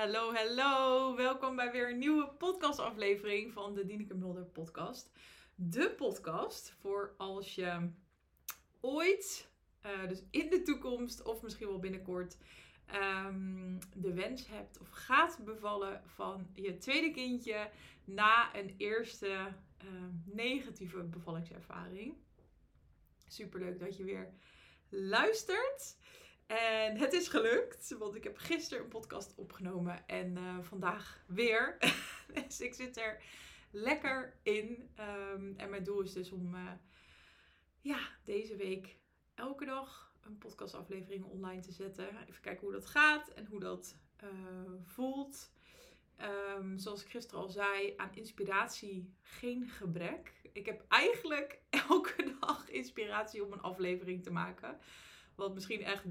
[0.00, 1.16] Hallo, hallo.
[1.16, 5.10] Welkom bij weer een nieuwe podcastaflevering van de Dineke Mulder podcast.
[5.54, 7.90] De podcast voor als je
[8.80, 9.48] ooit,
[9.86, 12.36] uh, dus in de toekomst of misschien wel binnenkort,
[13.26, 17.70] um, de wens hebt of gaat bevallen van je tweede kindje
[18.04, 19.90] na een eerste uh,
[20.24, 22.14] negatieve bevallingservaring.
[23.28, 24.32] Superleuk dat je weer
[24.88, 25.96] luistert.
[26.50, 31.76] En het is gelukt, want ik heb gisteren een podcast opgenomen en uh, vandaag weer.
[32.46, 33.22] dus ik zit er
[33.70, 34.90] lekker in.
[35.32, 36.72] Um, en mijn doel is dus om uh,
[37.80, 38.96] ja, deze week
[39.34, 42.08] elke dag een podcastaflevering online te zetten.
[42.28, 44.28] Even kijken hoe dat gaat en hoe dat uh,
[44.84, 45.52] voelt.
[46.56, 50.32] Um, zoals ik gisteren al zei, aan inspiratie geen gebrek.
[50.52, 54.78] Ik heb eigenlijk elke dag inspiratie om een aflevering te maken.
[55.34, 56.04] Wat misschien echt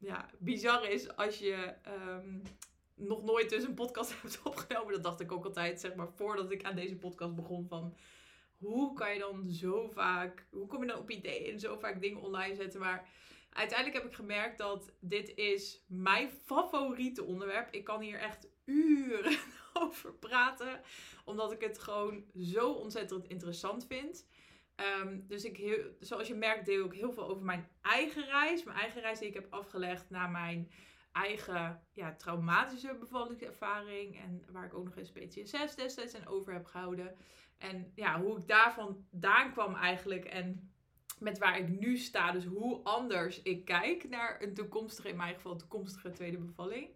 [0.00, 2.42] ja, bizar is als je um,
[2.94, 4.92] nog nooit dus een podcast hebt opgenomen.
[4.92, 7.66] Dat dacht ik ook altijd, zeg maar, voordat ik aan deze podcast begon.
[7.68, 7.96] Van
[8.56, 12.00] hoe kan je dan zo vaak, hoe kom je dan op ideeën en zo vaak
[12.00, 12.80] dingen online zetten.
[12.80, 13.08] Maar
[13.50, 17.72] uiteindelijk heb ik gemerkt dat dit is mijn favoriete onderwerp.
[17.72, 19.38] Ik kan hier echt uren
[19.82, 20.80] over praten.
[21.24, 24.26] Omdat ik het gewoon zo ontzettend interessant vind.
[24.80, 28.64] Um, dus ik, heel, zoals je merkt, deel ik heel veel over mijn eigen reis.
[28.64, 30.70] Mijn eigen reis die ik heb afgelegd naar mijn
[31.12, 34.20] eigen ja, traumatische bevallingservaring.
[34.20, 37.16] En waar ik ook nog eens PTSS destijds aan over heb gehouden.
[37.58, 40.24] En ja, hoe ik daarvan vandaan kwam eigenlijk.
[40.24, 40.72] En
[41.18, 42.32] met waar ik nu sta.
[42.32, 46.88] Dus hoe anders ik kijk naar een toekomstige, in mijn geval toekomstige tweede bevalling.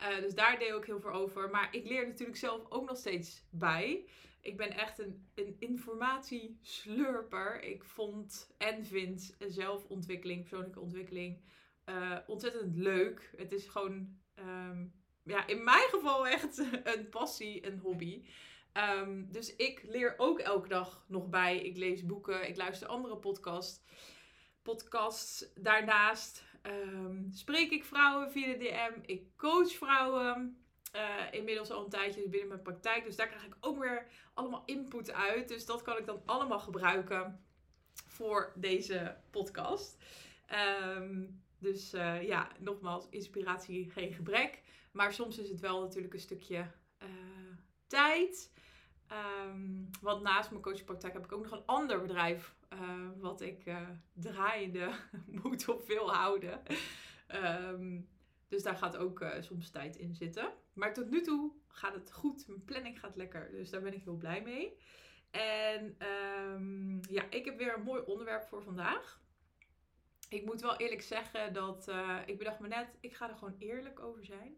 [0.00, 1.50] Uh, dus daar deel ik heel veel over.
[1.50, 4.04] Maar ik leer natuurlijk zelf ook nog steeds bij
[4.46, 7.62] ik ben echt een, een informatieslurper.
[7.62, 11.40] Ik vond en vind zelfontwikkeling, persoonlijke ontwikkeling
[11.86, 13.32] uh, ontzettend leuk.
[13.36, 16.58] Het is gewoon, um, ja, in mijn geval echt
[16.94, 18.24] een passie, een hobby.
[18.72, 21.58] Um, dus ik leer ook elke dag nog bij.
[21.58, 23.82] Ik lees boeken, ik luister andere podcasts.
[24.62, 25.52] podcasts.
[25.54, 29.00] Daarnaast um, spreek ik vrouwen via de DM.
[29.02, 30.65] Ik coach vrouwen.
[30.96, 33.04] Uh, inmiddels al een tijdje binnen mijn praktijk.
[33.04, 35.48] Dus daar krijg ik ook weer allemaal input uit.
[35.48, 37.44] Dus dat kan ik dan allemaal gebruiken
[38.06, 39.96] voor deze podcast.
[40.96, 44.62] Um, dus uh, ja, nogmaals, inspiratie geen gebrek.
[44.92, 46.70] Maar soms is het wel natuurlijk een stukje
[47.02, 47.08] uh,
[47.86, 48.52] tijd.
[49.46, 52.54] Um, want naast mijn coachpraktijk heb ik ook nog een ander bedrijf.
[53.16, 53.64] wat ik
[54.12, 54.90] draaiende
[55.42, 56.62] moet op wil houden.
[57.34, 58.08] Um,
[58.48, 60.52] dus daar gaat ook uh, soms tijd in zitten.
[60.72, 62.46] Maar tot nu toe gaat het goed.
[62.46, 63.50] Mijn planning gaat lekker.
[63.50, 64.76] Dus daar ben ik heel blij mee.
[65.30, 65.96] En
[66.52, 69.20] um, ja, ik heb weer een mooi onderwerp voor vandaag.
[70.28, 73.56] Ik moet wel eerlijk zeggen dat uh, ik bedacht me net, ik ga er gewoon
[73.58, 74.56] eerlijk over zijn.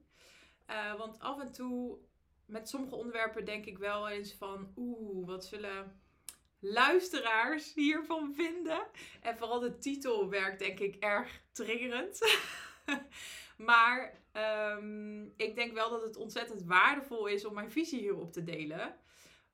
[0.70, 1.98] Uh, want af en toe
[2.46, 6.00] met sommige onderwerpen denk ik wel eens van, oeh, wat zullen
[6.58, 8.86] luisteraars hiervan vinden?
[9.20, 12.20] En vooral de titel werkt denk ik erg triggerend.
[13.58, 14.22] Maar
[14.76, 18.96] um, ik denk wel dat het ontzettend waardevol is om mijn visie hierop te delen.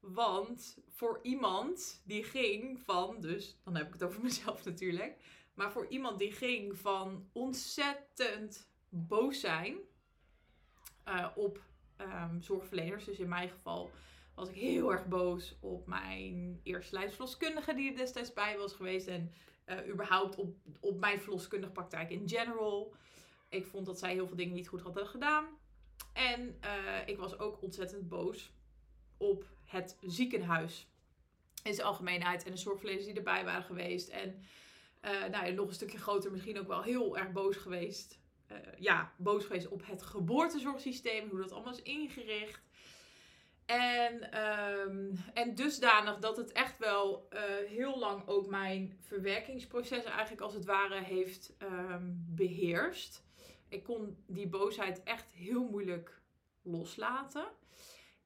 [0.00, 5.16] Want voor iemand die ging van, dus dan heb ik het over mezelf natuurlijk.
[5.54, 9.76] Maar voor iemand die ging van ontzettend boos zijn
[11.08, 11.62] uh, op
[12.00, 13.04] um, zorgverleners.
[13.04, 13.90] Dus in mijn geval
[14.34, 19.06] was ik heel erg boos op mijn eerste lijfsverloskundige die er destijds bij was geweest.
[19.06, 19.32] En
[19.66, 22.94] uh, überhaupt op, op mijn verloskundige praktijk in general.
[23.54, 25.46] Ik vond dat zij heel veel dingen niet goed hadden gedaan.
[26.12, 28.52] En uh, ik was ook ontzettend boos
[29.16, 30.88] op het ziekenhuis.
[31.62, 32.44] In zijn algemeenheid.
[32.44, 34.08] En de zorgverleners die erbij waren geweest.
[34.08, 34.42] En
[35.04, 38.18] uh, nou ja, nog een stukje groter misschien ook wel heel erg boos geweest.
[38.52, 41.28] Uh, ja, boos geweest op het geboortezorgsysteem.
[41.28, 42.62] Hoe dat allemaal is ingericht.
[43.66, 47.28] En, um, en dusdanig dat het echt wel
[47.66, 53.24] heel lang ook mijn verwerkingsproces eigenlijk als het ware heeft um, beheerst
[53.68, 56.22] ik kon die boosheid echt heel moeilijk
[56.62, 57.46] loslaten.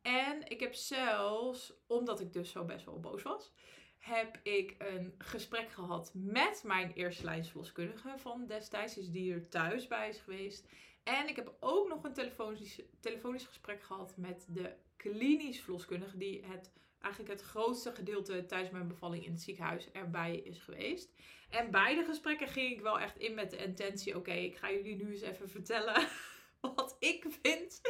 [0.02, 3.52] En ik heb zelfs, omdat ik dus zo best wel boos was,
[3.98, 10.08] heb ik een gesprek gehad met mijn eerste lijnsverloskundige van destijds, die er thuis bij
[10.08, 10.68] is geweest.
[11.02, 16.44] En ik heb ook nog een telefonisch, telefonisch gesprek gehad met de klinisch verloskundige, die
[16.44, 21.12] het eigenlijk het grootste gedeelte tijdens mijn bevalling in het ziekenhuis erbij is geweest.
[21.50, 24.96] En beide gesprekken ging ik wel echt in met de intentie: oké, ik ga jullie
[24.96, 26.08] nu eens even vertellen
[26.60, 27.80] wat ik vind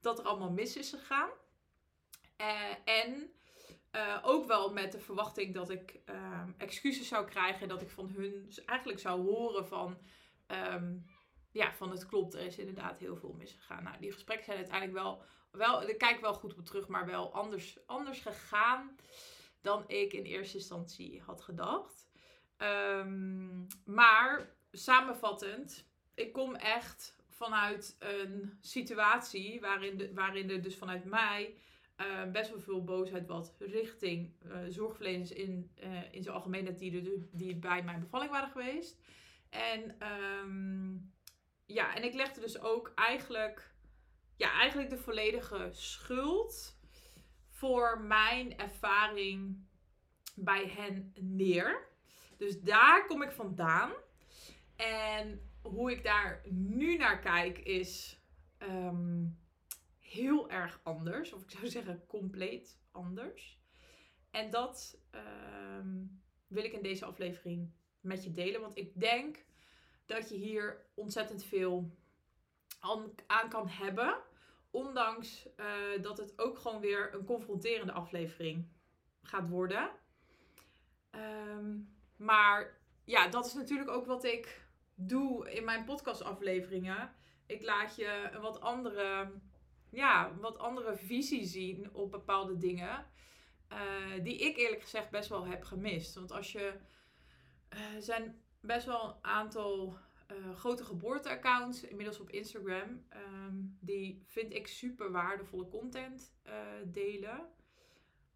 [0.00, 1.30] dat er allemaal mis is gegaan.
[2.40, 3.30] Uh, en
[3.92, 7.68] uh, ook wel met de verwachting dat ik uh, excuses zou krijgen.
[7.68, 9.98] Dat ik van hun eigenlijk zou horen van...
[10.46, 11.06] Um,
[11.54, 13.82] ja, van het klopt, er is inderdaad heel veel misgegaan.
[13.82, 15.22] Nou, die gesprekken zijn uiteindelijk wel,
[15.56, 18.96] wel daar kijk ik wel goed op terug, maar wel anders, anders gegaan
[19.60, 22.08] dan ik in eerste instantie had gedacht.
[22.56, 31.04] Ehm, maar samenvattend, ik kom echt vanuit een situatie waarin, de, waarin er dus vanuit
[31.04, 31.56] mij
[32.00, 37.28] uh, best wel veel boosheid wat richting uh, zorgverleners in, uh, in zijn algemeenheid die,
[37.32, 39.00] die bij mijn bevalling waren geweest.
[39.50, 39.96] En
[40.42, 41.12] um,
[41.66, 43.73] ja, en ik legde dus ook eigenlijk,
[44.36, 46.78] ja, eigenlijk de volledige schuld
[47.48, 49.66] voor mijn ervaring
[50.34, 51.88] bij hen neer.
[52.36, 53.92] Dus daar kom ik vandaan.
[54.76, 58.20] En hoe ik daar nu naar kijk is
[58.58, 59.38] um,
[59.98, 61.32] heel erg anders.
[61.32, 63.58] Of ik zou zeggen compleet anders.
[64.30, 68.60] En dat um, wil ik in deze aflevering met je delen.
[68.60, 69.44] Want ik denk
[70.06, 71.96] dat je hier ontzettend veel
[73.26, 74.16] aan, kan hebben.
[74.70, 78.68] Ondanks uh, dat het ook gewoon weer een confronterende aflevering
[79.22, 79.90] gaat worden.
[81.10, 87.12] Um, maar ja, dat is natuurlijk ook wat ik doe in mijn podcastafleveringen.
[87.46, 89.32] Ik laat je een wat andere,
[89.90, 93.06] ja, wat andere visie zien op bepaalde dingen.
[93.72, 96.14] Uh, die ik eerlijk gezegd best wel heb gemist.
[96.14, 96.74] Want als je.
[97.74, 99.98] Uh, zijn best wel een aantal
[100.32, 103.06] uh, grote geboorteaccounts inmiddels op Instagram.
[103.16, 106.34] Um, die vind ik super waardevolle content
[106.84, 107.48] delen.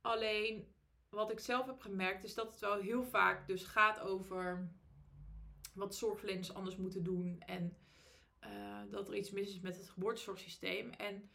[0.01, 0.73] Alleen
[1.09, 4.71] wat ik zelf heb gemerkt is dat het wel heel vaak dus gaat over
[5.75, 7.41] wat zorgverleners anders moeten doen.
[7.47, 7.77] En
[8.45, 10.91] uh, dat er iets mis is met het geboortezorgsysteem.
[10.91, 11.31] En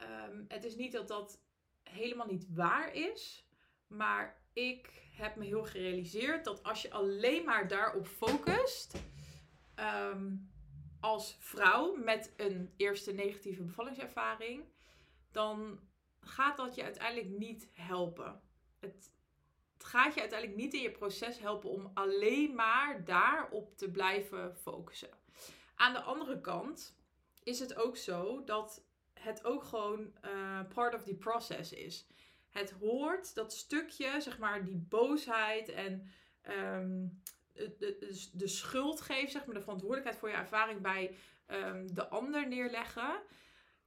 [0.00, 1.42] um, het is niet dat dat
[1.82, 3.46] helemaal niet waar is.
[3.86, 8.94] Maar ik heb me heel gerealiseerd dat als je alleen maar daarop focust.
[9.82, 10.50] Um,
[11.00, 14.64] als vrouw met een eerste negatieve bevallingservaring.
[15.30, 15.80] Dan
[16.20, 18.40] gaat dat je uiteindelijk niet helpen.
[18.78, 19.12] Het,
[19.72, 24.56] het gaat je uiteindelijk niet in je proces helpen om alleen maar daarop te blijven
[24.56, 25.10] focussen.
[25.74, 26.96] Aan de andere kant
[27.42, 32.06] is het ook zo dat het ook gewoon uh, part of the process is.
[32.50, 36.10] Het hoort dat stukje, zeg maar, die boosheid en
[36.48, 41.16] um, de, de, schuld geven, zeg maar, de verantwoordelijkheid voor je ervaring bij
[41.46, 43.22] um, de ander neerleggen.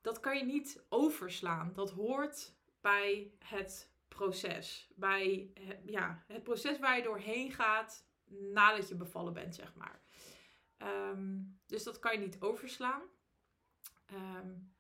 [0.02, 1.74] Dat kan je niet overslaan.
[1.74, 4.90] Dat hoort bij het proces.
[4.96, 5.52] Bij
[5.86, 10.02] ja, het proces waar je doorheen gaat nadat je bevallen bent, zeg maar.
[11.12, 13.02] Um, dus dat kan je niet overslaan.
[14.14, 14.74] Um,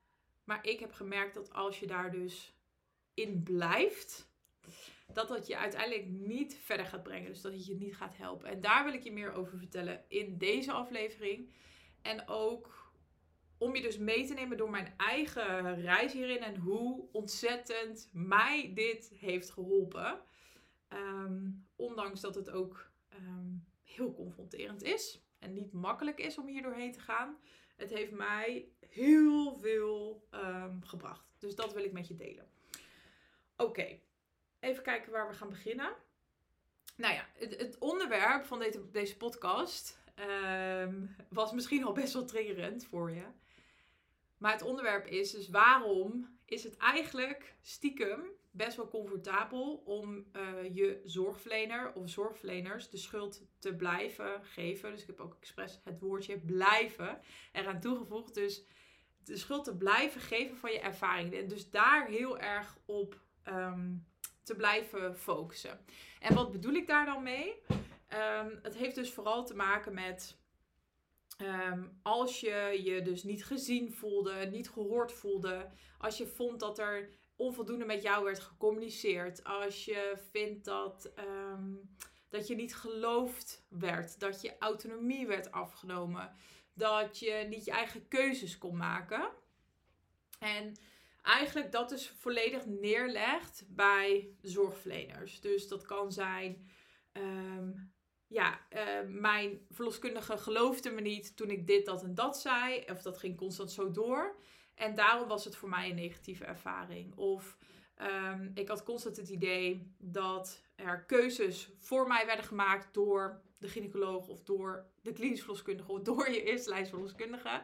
[0.43, 2.55] maar ik heb gemerkt dat als je daar dus
[3.13, 4.29] in blijft,
[5.15, 7.31] dat dat je uiteindelijk niet verder gaat brengen.
[7.31, 8.49] Dus dat het je niet gaat helpen.
[8.49, 11.53] En daar wil ik je meer over vertellen in deze aflevering.
[12.01, 12.93] En ook
[13.57, 18.71] om je dus mee te nemen door mijn eigen reis hierin en hoe ontzettend mij
[18.73, 20.21] dit heeft geholpen.
[20.89, 26.61] Um, ondanks dat het ook um, heel confronterend is en niet makkelijk is om hier
[26.61, 27.37] doorheen te gaan.
[27.75, 31.35] Het heeft mij heel veel um, gebracht.
[31.39, 32.49] Dus dat wil ik met je delen.
[33.57, 33.99] Oké,
[34.59, 35.95] even kijken waar we gaan beginnen.
[36.95, 40.03] Nou ja, het, het onderwerp van deze, deze podcast
[41.29, 43.25] was misschien al best wel triggerend voor je.
[44.37, 50.75] Maar het onderwerp is dus waarom is het eigenlijk stiekem best wel comfortabel om uh,
[50.75, 54.91] je zorgverlener of zorgverleners de schuld te blijven geven.
[54.91, 57.19] Dus ik heb ook expres het woordje blijven
[57.51, 58.33] eraan toegevoegd.
[58.33, 58.65] Dus
[59.23, 61.39] de schuld te blijven geven van je ervaringen.
[61.39, 64.05] En dus daar heel erg op um,
[64.45, 65.79] te blijven focussen.
[66.19, 67.53] En wat bedoel ik daar dan mee?
[68.13, 70.37] Um, het heeft dus vooral te maken met
[71.41, 76.79] Um, als je je dus niet gezien voelde, niet gehoord voelde, als je vond dat
[76.79, 81.95] er onvoldoende met jou werd gecommuniceerd, als je vindt dat, um,
[82.29, 86.35] dat je niet geloofd werd, dat je autonomie werd afgenomen,
[86.73, 89.29] dat je niet je eigen keuzes kon maken.
[90.39, 90.75] En
[91.25, 95.41] eigenlijk dat dus volledig neerlegt bij zorgverleners.
[95.41, 96.69] Dus dat kan zijn
[97.13, 97.93] um,
[98.27, 102.83] ja, uh, mijn verloskundige geloofde me niet toen ik dit, dat en dat zei.
[102.91, 104.35] Of dat ging constant zo door.
[104.75, 107.15] En daarom was het voor mij een negatieve ervaring.
[107.15, 107.57] Of
[108.01, 113.67] um, ik had constant het idee dat er keuzes voor mij werden gemaakt door de
[113.67, 117.63] gynaecoloog of door de klinisch verloskundige of door je eerste lijstverloskundige.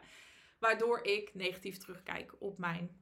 [0.59, 3.00] Waardoor ik negatief terugkijk op mijn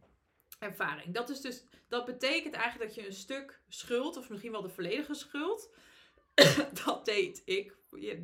[0.60, 1.14] ervaring.
[1.14, 4.70] Dat, is dus, dat betekent eigenlijk dat je een stuk schuld, of misschien wel de
[4.70, 5.70] volledige schuld,
[6.86, 7.76] dat deed ik,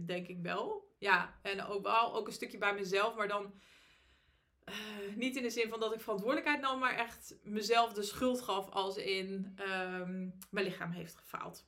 [0.07, 0.93] denk ik wel.
[0.97, 3.53] Ja, en ook wel ook een stukje bij mezelf, maar dan
[4.63, 4.75] eh,
[5.15, 8.69] niet in de zin van dat ik verantwoordelijkheid nam, maar echt mezelf de schuld gaf
[8.69, 11.65] als in ehm, mijn lichaam heeft gefaald.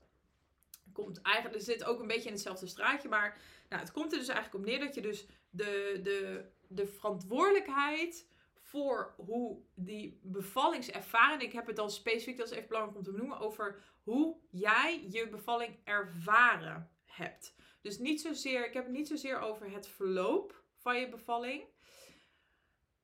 [0.93, 3.37] Komt eigenlijk, er zit ook een beetje in hetzelfde straatje, maar
[3.69, 8.27] nou, het komt er dus eigenlijk op neer dat je dus de, de, de verantwoordelijkheid
[8.67, 13.11] voor hoe die bevallingservaring, ik heb het dan specifiek, dat is even belangrijk om te
[13.11, 17.55] benoemen, over hoe jij je bevalling ervaren hebt.
[17.81, 21.63] Dus niet zozeer, ik heb het niet zozeer over het verloop van je bevalling.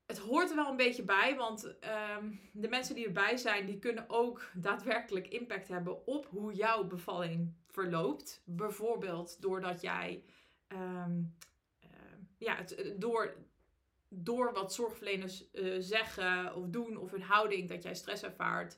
[0.05, 3.79] Het hoort er wel een beetje bij, want ehm, de mensen die erbij zijn, die
[3.79, 8.41] kunnen ook daadwerkelijk impact hebben op hoe jouw bevalling verloopt.
[8.45, 10.23] Bijvoorbeeld doordat jij,
[10.67, 11.21] ehm,
[11.79, 13.35] ehm, ja, het, door,
[14.15, 18.77] door wat zorgverleners uh, zeggen of doen of hun houding, dat jij stress ervaart.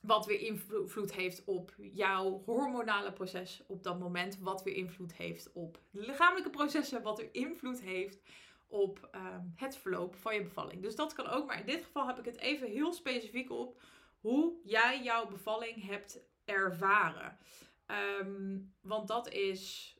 [0.00, 4.38] Wat weer invloed heeft op jouw hormonale proces op dat moment.
[4.38, 7.02] Wat weer invloed heeft op lichamelijke processen.
[7.02, 8.20] Wat weer invloed heeft
[8.66, 10.82] op ehm, het verloop van je bevalling.
[10.82, 11.46] Dus dat kan ook.
[11.46, 13.82] Maar in dit geval heb ik het even heel specifiek op
[14.20, 17.38] hoe jij jouw bevalling hebt ervaren.
[17.86, 19.94] Ehm, want dat is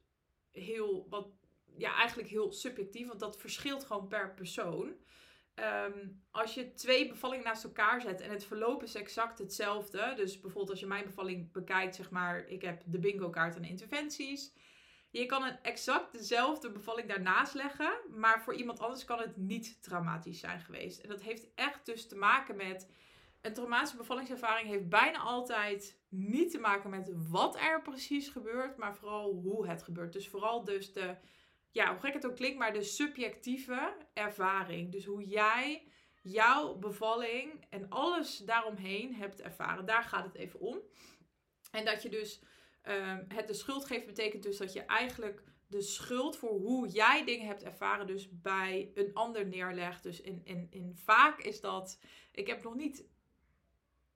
[0.50, 1.28] heel, wat,
[1.78, 3.06] ja, eigenlijk heel subjectief.
[3.06, 4.96] Want dat verschilt gewoon per persoon.
[5.54, 10.12] Ehm, als je twee bevallingen naast elkaar zet en het verloop is exact hetzelfde.
[10.16, 13.64] Dus bijvoorbeeld als je mijn bevalling bekijkt, zeg maar, ik heb de bingo kaart en
[13.64, 14.52] interventies.
[15.10, 19.82] Je kan een exact dezelfde bevalling daarnaast leggen, maar voor iemand anders kan het niet
[19.82, 21.00] traumatisch zijn geweest.
[21.00, 22.90] En dat heeft echt dus te maken met.
[23.40, 28.96] Een traumatische bevallingservaring heeft bijna altijd niet te maken met wat er precies gebeurt, maar
[28.96, 30.12] vooral hoe het gebeurt.
[30.12, 31.16] Dus vooral dus de
[31.70, 34.92] ja, hoe gek het ook klinkt, maar de subjectieve ervaring.
[34.92, 35.82] Dus hoe jij
[36.22, 39.86] jouw bevalling en alles daaromheen hebt ervaren.
[39.86, 40.80] Daar gaat het even om.
[41.70, 42.42] En dat je dus
[42.82, 47.24] ehm, het de schuld geeft, betekent dus dat je eigenlijk de schuld voor hoe jij
[47.24, 50.02] dingen hebt ervaren, dus bij een ander neerlegt.
[50.02, 52.00] Dus in, in, in vaak is dat.
[52.32, 53.04] Ik heb nog niet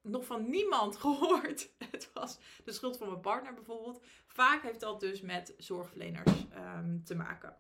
[0.03, 1.71] nog van niemand gehoord.
[1.91, 4.03] Het was de schuld van mijn partner bijvoorbeeld.
[4.27, 7.57] Vaak heeft dat dus met zorgverleners ehm, te maken.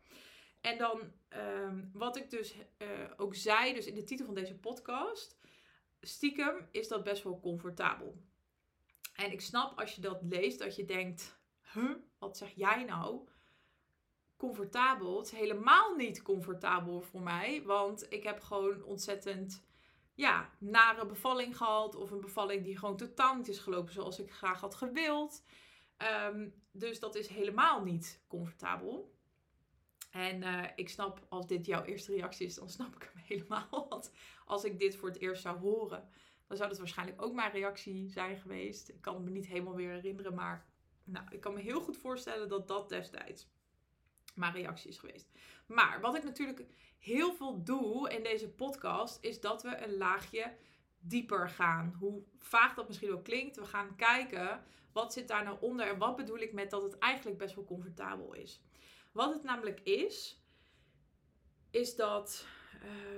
[0.60, 4.54] En dan ehm, wat ik dus uh, ook zei, dus in de titel van deze
[4.54, 5.38] podcast.
[6.00, 8.22] Stiekem is dat best wel comfortabel.
[9.14, 11.38] En ik snap als je dat leest dat je denkt,
[11.72, 13.28] huh, wat zeg jij nou?
[14.36, 15.16] Comfortabel.
[15.16, 17.62] Het is helemaal niet comfortabel voor mij.
[17.62, 19.62] Want ik heb gewoon ontzettend
[20.22, 21.94] ja, nare bevalling gehad.
[21.94, 25.44] Of een bevalling die gewoon totaal niet is gelopen zoals ik graag had gewild.
[25.96, 29.14] Ehm, dus dat is helemaal niet comfortabel.
[30.10, 33.86] En uh, ik snap, als dit jouw eerste reactie is, dan snap ik hem helemaal.
[33.88, 34.12] Want
[34.44, 36.08] als ik dit voor het eerst zou horen,
[36.46, 38.88] dan zou dat waarschijnlijk ook mijn reactie zijn geweest.
[38.88, 40.66] Ik kan me niet helemaal weer herinneren, maar
[41.04, 43.48] nou, ik kan me heel goed voorstellen dat dat destijds
[44.34, 45.30] mijn reactie is geweest.
[45.74, 46.64] Maar wat ik natuurlijk
[46.98, 50.56] heel veel doe in deze podcast, is dat we een laagje
[50.98, 51.96] dieper gaan.
[51.98, 55.98] Hoe vaag dat misschien ook klinkt, we gaan kijken wat zit daar nou onder en
[55.98, 58.60] wat bedoel ik met dat het eigenlijk best wel comfortabel is.
[59.12, 60.42] Wat het namelijk is,
[61.70, 62.46] is dat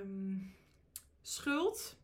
[0.01, 0.55] um,
[1.23, 1.97] schuld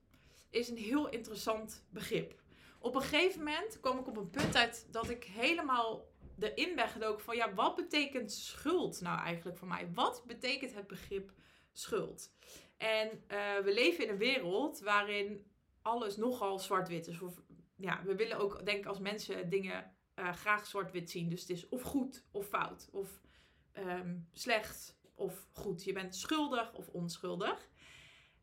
[0.51, 2.41] is een heel interessant begrip.
[2.79, 6.10] Op een gegeven moment kwam ik op een punt uit dat ik helemaal
[6.43, 9.91] erin ben gedoken van ja, wat betekent schuld nou eigenlijk voor mij?
[9.95, 11.33] Wat betekent het begrip
[11.73, 12.33] schuld?
[12.77, 15.47] En uh, we leven in een wereld waarin
[15.83, 17.21] alles nogal zwart-wit is.
[17.21, 17.41] Of,
[17.77, 21.29] ja, we willen ook, denk ik, als mensen dingen uh, graag zwart-wit zien.
[21.29, 22.89] Dus het is of goed of fout.
[22.93, 23.21] Of
[23.79, 25.85] um, slecht of goed.
[25.85, 27.69] Je bent schuldig of onschuldig.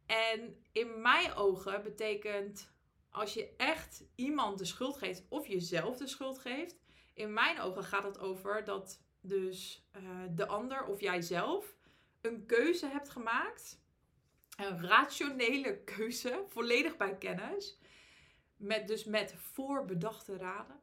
[0.05, 2.71] En in mijn ogen betekent
[3.09, 6.75] als je echt iemand de schuld geeft of jezelf de schuld geeft,
[7.17, 11.75] in mijn ogen gaat het over dat dus uh, de ander of jijzelf
[12.21, 13.81] een keuze hebt gemaakt.
[14.57, 17.79] Een rationele keuze, volledig bij kennis.
[18.55, 20.79] Met, dus met voorbedachte raden.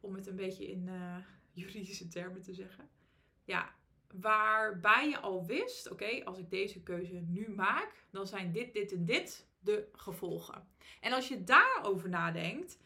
[0.00, 1.16] Om het een beetje in uh,
[1.52, 2.88] juridische termen te zeggen.
[3.44, 3.74] Ja,
[4.14, 8.92] waarbij je al wist, oké, als ik deze keuze nu maak, dan zijn dit, dit
[8.92, 10.68] en dit de gevolgen.
[11.00, 12.78] En als je daarover nadenkt,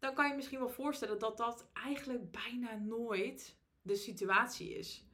[0.00, 5.04] dan kan je misschien wel voorstellen dat dat eigenlijk bijna nooit de situatie is.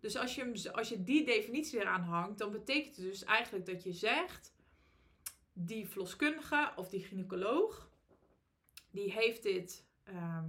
[0.00, 3.82] Dus als je, als je die definitie eraan hangt, dan betekent het dus eigenlijk dat
[3.82, 4.54] je zegt:
[5.52, 7.90] die verloskundige of die gynaecoloog,
[8.90, 10.48] die heeft dit, ehm,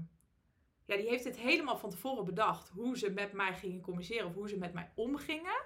[0.86, 2.70] ja, die heeft dit helemaal van tevoren bedacht.
[2.70, 5.66] Hoe ze met mij gingen communiceren of hoe ze met mij omgingen.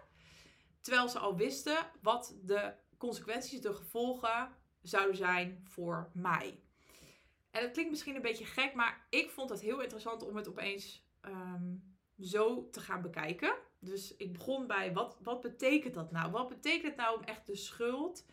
[0.81, 6.59] Terwijl ze al wisten wat de consequenties, de gevolgen zouden zijn voor mij.
[7.51, 10.47] En dat klinkt misschien een beetje gek, maar ik vond het heel interessant om het
[10.47, 13.55] opeens um, zo te gaan bekijken.
[13.79, 16.31] Dus ik begon bij wat, wat betekent dat nou?
[16.31, 18.25] Wat betekent het nou om echt de schuld,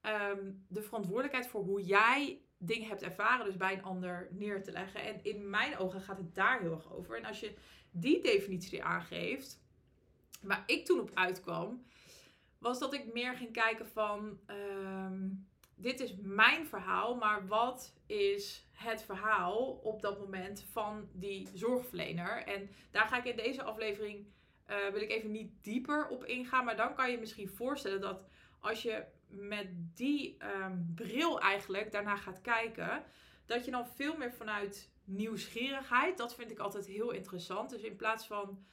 [0.00, 4.72] ehm, de verantwoordelijkheid voor hoe jij dingen hebt ervaren, dus bij een ander neer te
[4.72, 5.02] leggen.
[5.02, 7.16] En in mijn ogen gaat het daar heel erg over.
[7.16, 7.54] En als je
[7.90, 9.60] die definitie aangeeft,
[10.42, 11.84] waar ik toen op uitkwam,
[12.58, 15.28] was dat ik meer ging kijken van, ehm,
[15.74, 22.42] dit is mijn verhaal, maar wat is het verhaal op dat moment van die zorgverlener?
[22.46, 24.26] En daar ga ik in deze aflevering,
[24.70, 28.26] uh, wil ik even niet dieper op ingaan, maar dan kan je misschien voorstellen dat
[28.60, 33.04] als je met die ehm, bril eigenlijk daarna gaat kijken,
[33.46, 37.70] dat je dan veel meer vanuit nieuwsgierigheid, dat vind ik altijd heel interessant.
[37.70, 38.64] Dus in plaats van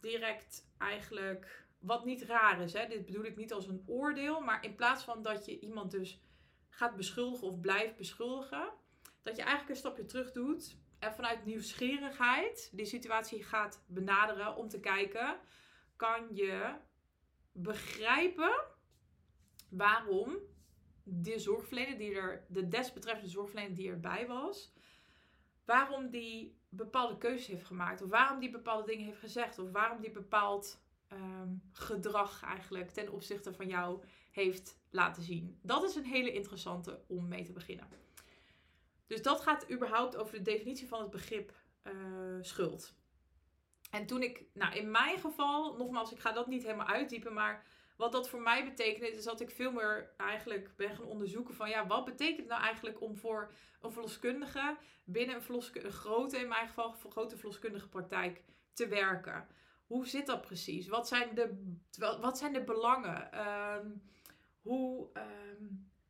[0.00, 4.64] direct eigenlijk, wat niet raar is, hè, dit bedoel ik niet als een oordeel, maar
[4.64, 6.20] in plaats van dat je iemand dus
[6.74, 8.72] gaat beschuldigen of blijft beschuldigen,
[9.22, 14.68] dat je eigenlijk een stapje terug doet en vanuit nieuwsgierigheid die situatie gaat benaderen om
[14.68, 15.38] te kijken,
[15.96, 16.74] kan je
[17.52, 18.64] begrijpen
[19.68, 20.36] waarom
[21.02, 24.72] de zorgverlener die er, de desbetreffende zorgverlener die erbij was,
[25.64, 28.02] waarom die bepaalde keuzes heeft gemaakt.
[28.02, 29.58] Of waarom die bepaalde dingen heeft gezegd.
[29.58, 34.04] Of waarom die bepaald ehm, gedrag eigenlijk ten opzichte van jou
[34.34, 35.58] heeft laten zien.
[35.62, 37.88] Dat is een hele interessante om mee te beginnen.
[39.06, 41.92] Dus dat gaat überhaupt over de definitie van het begrip uh,
[42.40, 42.94] schuld.
[43.90, 47.64] En toen ik, nou in mijn geval, nogmaals, ik ga dat niet helemaal uitdiepen, maar
[47.96, 51.68] wat dat voor mij betekende, is dat ik veel meer eigenlijk ben gaan onderzoeken van
[51.68, 56.48] ja, wat betekent het nou eigenlijk om voor een verloskundige binnen een, een grote, in
[56.48, 59.46] mijn geval, een grote verloskundige praktijk te werken.
[59.86, 60.88] Hoe zit dat precies?
[60.88, 61.74] Wat zijn de,
[62.20, 63.32] wat zijn de belangen?
[63.32, 63.90] Ehm,
[64.64, 65.64] hoe, ehm,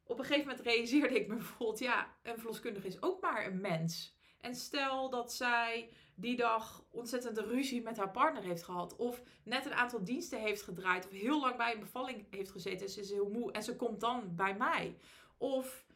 [0.04, 3.60] op een gegeven moment realiseerde ik me bijvoorbeeld, ja, een verloskundige is ook maar een
[3.60, 4.16] mens.
[4.40, 8.96] En stel dat zij die dag ontzettende ruzie met haar partner heeft gehad.
[8.96, 11.04] Of net een aantal diensten heeft gedraaid.
[11.06, 12.86] Of heel lang bij een bevalling heeft gezeten.
[12.86, 13.52] En ze is heel moe.
[13.52, 14.96] En ze komt dan bij mij.
[15.38, 15.86] Of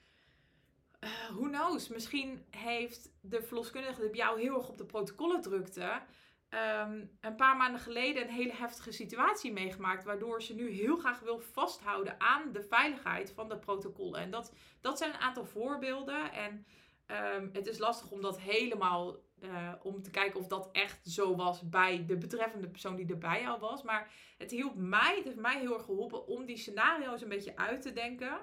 [1.00, 5.40] uh, who knows, misschien heeft de verloskundige die bij jou heel erg op de protocollen
[5.40, 6.02] drukte.
[6.50, 10.04] Um, een paar maanden geleden een hele heftige situatie meegemaakt.
[10.04, 14.20] Waardoor ze nu heel graag wil vasthouden aan de veiligheid van de protocollen.
[14.20, 16.32] En dat, dat zijn een aantal voorbeelden.
[16.32, 16.66] En
[17.06, 19.16] um, het is lastig om dat helemaal.
[19.42, 23.18] Uh, om te kijken of dat echt zo was bij de betreffende persoon die er
[23.18, 23.82] bij jou was.
[23.82, 27.56] Maar het hielp mij, het heeft mij heel erg geholpen om die scenario's een beetje
[27.56, 28.40] uit te denken.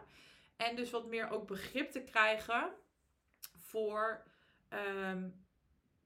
[0.57, 2.73] En dus wat meer ook begrip te krijgen
[3.57, 4.23] voor
[4.69, 5.44] um,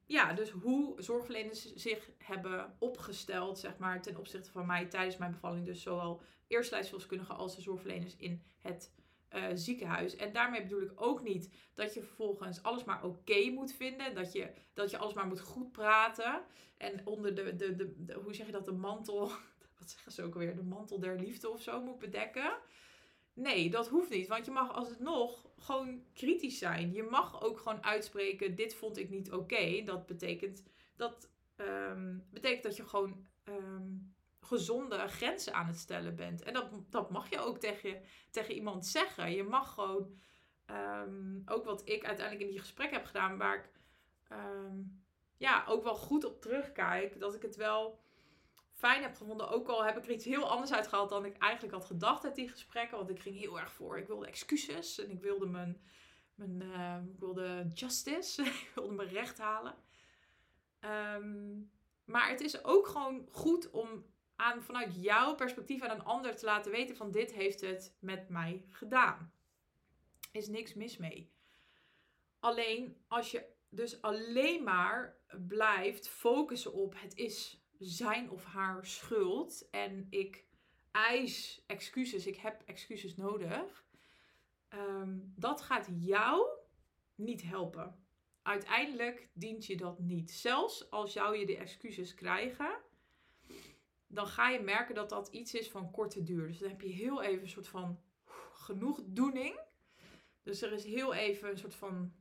[0.09, 5.31] ja, dus hoe zorgverleners zich hebben opgesteld, zeg maar, ten opzichte van mij tijdens mijn
[5.31, 5.65] bevalling.
[5.65, 8.93] Dus zowel eerstlijstverloskundigen als de zorgverleners in het
[9.35, 10.15] uh, ziekenhuis.
[10.15, 14.15] En daarmee bedoel ik ook niet dat je vervolgens alles maar oké moet vinden.
[14.15, 16.41] Dat je, dat je alles maar moet goed praten.
[16.77, 19.27] En onder de, de, de, de, hoe zeg je dat, de mantel,
[19.79, 22.57] wat zeggen ze ook alweer, de mantel der liefde of zo moet bedekken.
[23.39, 24.27] Nee, dat hoeft niet.
[24.27, 26.93] Want je mag als het nog gewoon kritisch zijn.
[26.93, 29.83] Je mag ook gewoon uitspreken: dit vond ik niet oké.
[29.85, 30.63] Dat betekent
[30.95, 36.41] dat, um, betekent dat je gewoon um, gezonde grenzen aan het stellen bent.
[36.41, 39.31] En dat, dat mag je ook tegen, tegen iemand zeggen.
[39.31, 40.19] Je mag gewoon,
[40.67, 43.77] um, ook wat ik uiteindelijk in die gesprekken heb gedaan, waar ik
[45.37, 47.99] ja, ook wel goed op terugkijk, dat ik het wel
[48.79, 49.49] fijn heb gevonden.
[49.49, 52.25] Ook al heb ik er iets heel anders uit gehaald dan ik eigenlijk had gedacht
[52.25, 52.97] uit die gesprekken.
[52.97, 53.97] Want ik ging heel erg voor.
[53.97, 55.81] Ik wilde excuses en ik wilde mijn,
[56.35, 58.41] mijn uh, ik wilde justice.
[58.65, 59.75] ik wilde mijn recht halen.
[61.15, 61.71] Um,
[62.05, 66.45] maar het is ook gewoon goed om aan, vanuit jouw perspectief aan een ander te
[66.45, 69.33] laten weten van dit heeft het met mij gedaan.
[70.31, 71.33] Is niks mis mee.
[72.39, 79.69] Alleen als je dus alleen maar blijft focussen op het is zijn of haar schuld
[79.69, 80.45] en ik
[80.91, 83.85] eis excuses, ik heb excuses nodig,
[84.67, 86.47] ehm, dat gaat jou
[87.15, 88.07] niet helpen.
[88.41, 90.31] Uiteindelijk dient je dat niet.
[90.31, 92.77] Zelfs als jou je de excuses krijgen,
[94.07, 96.47] dan ga je merken dat dat iets is van korte duur.
[96.47, 97.99] Dus dan heb je heel even een soort van
[98.53, 99.59] genoegdoening.
[100.43, 102.13] Dus er is heel even een soort van,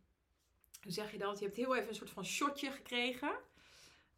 [0.83, 1.39] hoe zeg je dat?
[1.39, 3.39] Je hebt heel even een soort van shotje gekregen,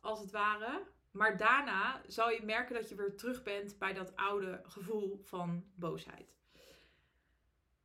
[0.01, 0.87] als het ware.
[1.11, 5.65] Maar daarna zal je merken dat je weer terug bent bij dat oude gevoel van
[5.75, 6.39] boosheid.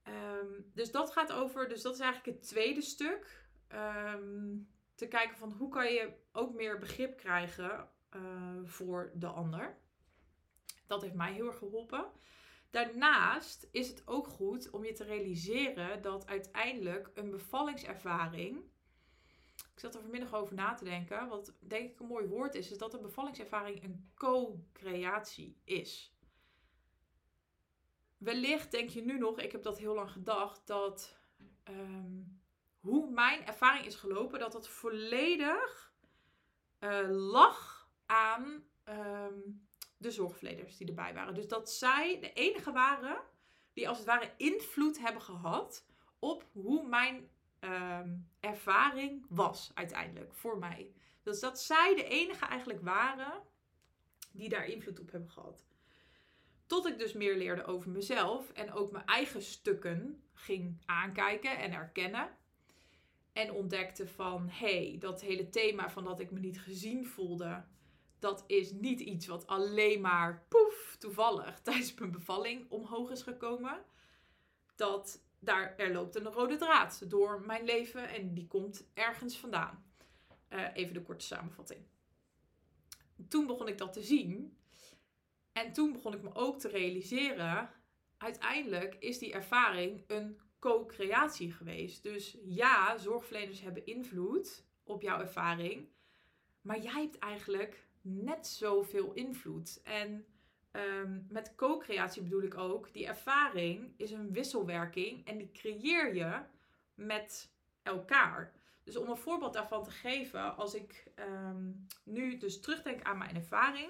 [0.03, 3.47] Um, dus dat gaat over, dus dat is eigenlijk het tweede stuk.
[3.73, 8.21] Um, te kijken van hoe kan je ook meer begrip krijgen uh,
[8.63, 9.77] voor de ander.
[10.87, 12.11] Dat heeft mij heel erg geholpen.
[12.69, 18.63] Daarnaast is het ook goed om je te realiseren dat uiteindelijk een bevallingservaring
[19.75, 21.27] ik zat er vanmiddag over na te denken.
[21.27, 26.15] Wat denk ik een mooi woord is, is dat een bevallingservaring een co-creatie is.
[28.17, 31.17] Wellicht denk je nu nog, ik heb dat heel lang gedacht, dat
[31.63, 32.21] ehm,
[32.79, 35.93] hoe mijn ervaring is gelopen, dat dat volledig
[36.79, 39.39] uh, lag aan ehm,
[39.97, 41.33] de zorgverleners die erbij waren.
[41.33, 43.21] Dus dat zij de enige waren
[43.73, 45.85] die als het ware invloed hebben gehad
[46.19, 47.29] op hoe mijn
[47.65, 50.93] ehm, ervaring was uiteindelijk voor mij.
[51.23, 53.41] Dus dat zij de enige eigenlijk waren
[54.31, 55.65] die daar invloed op hebben gehad.
[56.65, 61.71] Tot ik dus meer leerde over mezelf en ook mijn eigen stukken ging aankijken en
[61.71, 62.29] erkennen.
[63.33, 67.65] En ontdekte van, hé, hey, dat hele thema van dat ik me niet gezien voelde,
[68.19, 73.83] dat is niet iets wat alleen maar poef, toevallig tijdens mijn bevalling omhoog is gekomen.
[74.75, 79.83] Dat daar, er loopt een rode draad door mijn leven en die komt ergens vandaan.
[80.49, 81.79] Uh, even de korte samenvatting.
[83.27, 84.57] Toen begon ik dat te zien.
[85.51, 87.69] En toen begon ik me ook te realiseren.
[88.17, 92.03] Uiteindelijk is die ervaring een co-creatie geweest.
[92.03, 95.89] Dus ja, zorgverleners hebben invloed op jouw ervaring.
[96.61, 99.81] Maar jij hebt eigenlijk net zoveel invloed.
[99.83, 100.25] En
[100.75, 106.41] um, met co-creatie bedoel ik ook, die ervaring is een wisselwerking en die creëer je
[106.93, 108.53] met elkaar.
[108.83, 113.35] Dus om een voorbeeld daarvan te geven, als ik um, nu dus terugdenk aan mijn
[113.35, 113.89] ervaring,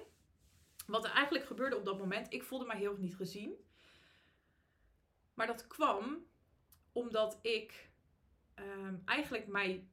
[0.88, 3.54] wat er eigenlijk gebeurde op dat moment, ik voelde mij heel erg niet gezien.
[5.34, 6.26] Maar dat kwam
[6.92, 7.90] omdat ik
[8.56, 9.88] um, eigenlijk mij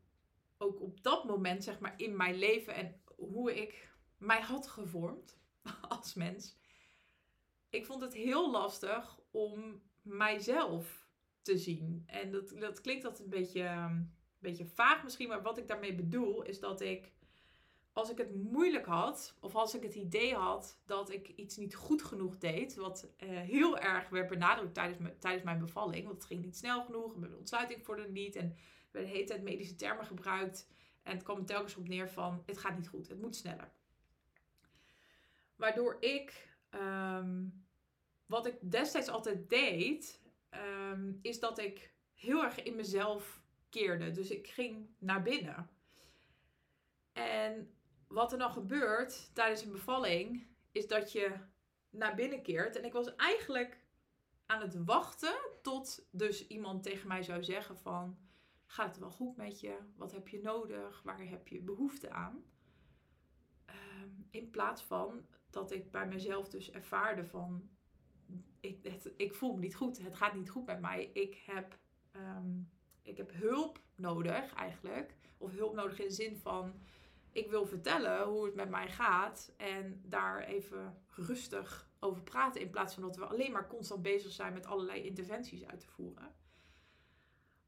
[0.59, 5.39] ook op dat moment, zeg maar, in mijn leven en hoe ik mij had gevormd
[5.89, 6.57] als mens.
[7.73, 11.07] Ik vond het heel lastig om mijzelf
[11.43, 12.03] te zien.
[12.07, 15.95] En dat, dat klinkt altijd een beetje, een beetje vaag misschien, maar wat ik daarmee
[15.95, 17.13] bedoel is dat ik,
[17.93, 21.75] als ik het moeilijk had, of als ik het idee had dat ik iets niet
[21.75, 26.27] goed genoeg deed, wat uh, heel erg werd benadrukt tijdens, tijdens mijn bevalling, want het
[26.27, 28.57] ging niet snel genoeg, mijn ontsluiting vorderde niet en er
[28.91, 30.69] werden de hele tijd medische termen gebruikt.
[31.03, 33.73] En het kwam telkens op neer van, het gaat niet goed, het moet sneller.
[35.57, 37.62] Waardoor ik, um,
[38.33, 40.21] wat ik destijds altijd deed,
[40.91, 44.11] um, is dat ik heel erg in mezelf keerde.
[44.11, 45.71] Dus ik ging naar binnen.
[47.13, 47.75] En
[48.09, 51.37] wat er dan gebeurt tijdens een bevalling, is dat je
[51.91, 52.77] naar binnen keert.
[52.77, 53.81] En ik was eigenlijk
[54.47, 58.19] aan het wachten tot dus iemand tegen mij zou zeggen van...
[58.67, 59.79] Gaat het wel goed met je?
[59.97, 61.03] Wat heb je nodig?
[61.03, 62.45] Waar heb je behoefte aan?
[63.71, 67.71] Um, in plaats van dat ik bij mezelf dus ervaarde van,
[68.63, 71.11] ik, ik voel me niet goed, het gaat niet goed met mij.
[71.13, 71.79] Ik heb,
[72.17, 72.71] um,
[73.03, 75.17] ik heb hulp nodig eigenlijk.
[75.39, 76.81] Of hulp nodig in de zin van,
[77.33, 79.53] ik wil vertellen hoe het met mij gaat.
[79.57, 82.61] En daar even rustig over praten.
[82.61, 85.89] In plaats van dat we alleen maar constant bezig zijn met allerlei interventies uit te
[85.89, 86.35] voeren.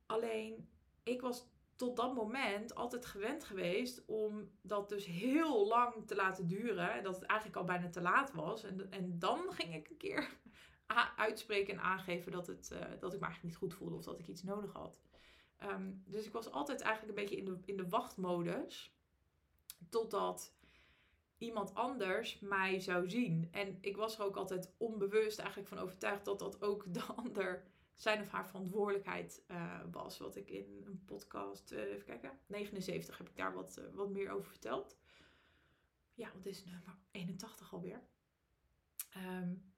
[0.07, 0.69] Alleen,
[1.03, 6.47] ik was tot dat moment altijd gewend geweest om dat dus heel lang te laten
[6.47, 6.93] duren.
[6.93, 8.65] En dat het eigenlijk al bijna te laat was.
[8.65, 10.29] En, en dan ging ik een keer
[11.17, 14.19] uitspreken en aangeven dat, het, uh, dat ik me eigenlijk niet goed voelde of dat
[14.19, 15.01] ik iets nodig had.
[15.63, 18.95] Um, dus ik was altijd eigenlijk een beetje in de, in de wachtmodus.
[19.89, 20.55] Totdat
[21.39, 23.49] iemand anders mij zou zien.
[23.53, 27.65] En ik was er ook altijd onbewust eigenlijk van overtuigd dat dat ook de ander
[27.95, 30.19] zijn of haar verantwoordelijkheid uh, was.
[30.19, 34.31] Wat ik in een podcast, uh, even kijken, 79 heb ik daar wat, wat meer
[34.31, 34.97] over verteld.
[36.15, 38.03] Ja, want is nummer 81 alweer.
[39.17, 39.74] Um,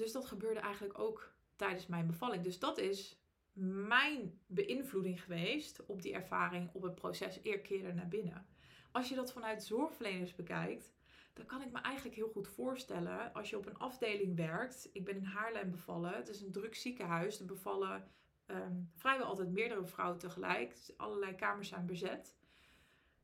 [0.00, 2.44] dus dat gebeurde eigenlijk ook tijdens mijn bevalling.
[2.44, 3.20] Dus dat is
[3.52, 8.46] mijn beïnvloeding geweest op die ervaring, op het proces eerkeren naar binnen.
[8.92, 10.92] Als je dat vanuit zorgverleners bekijkt,
[11.32, 14.88] dan kan ik me eigenlijk heel goed voorstellen als je op een afdeling werkt.
[14.92, 16.14] Ik ben in Haarlem bevallen.
[16.14, 17.40] Het is een druk ziekenhuis.
[17.40, 18.10] Er bevallen
[18.46, 20.70] um, vrijwel altijd meerdere vrouwen tegelijk.
[20.70, 22.36] Dus allerlei kamers zijn bezet.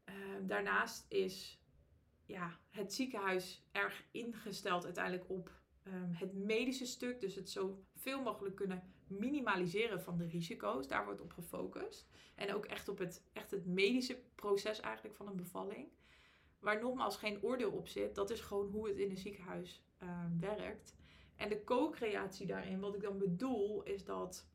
[0.05, 1.61] Um, daarnaast is
[2.27, 5.51] ja, het ziekenhuis erg ingesteld uiteindelijk op
[5.87, 7.21] um, het medische stuk.
[7.21, 10.89] Dus het zoveel mogelijk kunnen minimaliseren van de risico's.
[10.89, 12.09] Daar wordt op gefocust.
[12.35, 15.89] En ook echt op het, echt het medische proces eigenlijk van een bevalling
[16.59, 18.15] waar nogmaals geen oordeel op zit.
[18.15, 20.97] Dat is gewoon hoe het in een ziekenhuis uh, werkt.
[21.37, 24.49] En de co-creatie daarin, wat ik dan bedoel, is dat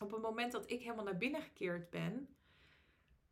[0.00, 2.36] op het moment dat ik helemaal naar binnen gekeerd ben.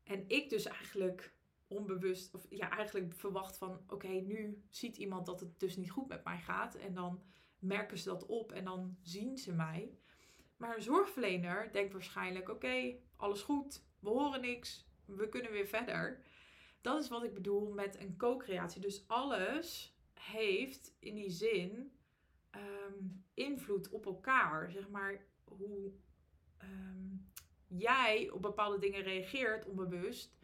[0.02, 1.34] En ik dus eigenlijk
[1.70, 6.08] onbewust, of ja, eigenlijk verwacht van: oké, nu ziet iemand dat het dus niet goed
[6.08, 6.74] met mij gaat.
[6.74, 7.22] En dan
[7.58, 9.98] merken ze dat op en dan zien ze mij.
[10.56, 16.22] Maar een zorgverlener denkt waarschijnlijk: oké, alles goed, we horen niks, we kunnen weer verder.
[16.80, 18.80] Dat is wat ik bedoel met een co-creatie.
[18.80, 21.92] Dus alles heeft in die zin
[22.50, 23.04] ehm,
[23.34, 24.70] invloed op elkaar.
[24.70, 25.92] Zeg maar hoe
[26.56, 27.16] ehm,
[27.66, 30.39] jij op bepaalde dingen reageert onbewust,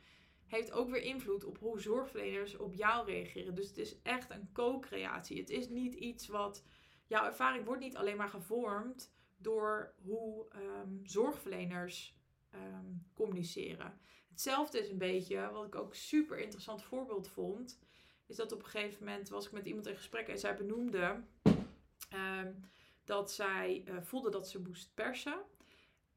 [0.46, 3.54] heeft ook weer invloed op hoe zorgverleners op jou reageren.
[3.54, 5.38] Dus het is echt een co-creatie.
[5.40, 6.64] Het is niet iets wat.
[7.06, 12.16] Jouw ervaring wordt niet alleen maar gevormd door hoe ehm, zorgverleners
[12.50, 14.00] ehm, communiceren.
[14.28, 17.78] Hetzelfde is een beetje, wat ik ook super interessant voorbeeld vond,
[18.26, 21.22] is dat op een gegeven moment was ik met iemand in gesprek en zij benoemde
[22.09, 22.52] ehm,
[23.04, 25.42] dat zij uh, voelde dat ze moest persen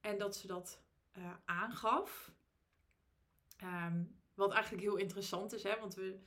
[0.01, 0.81] en dat ze dat
[1.17, 2.31] uh, aangaf.
[4.39, 6.19] Wat eigenlijk heel interessant is, hè, want we,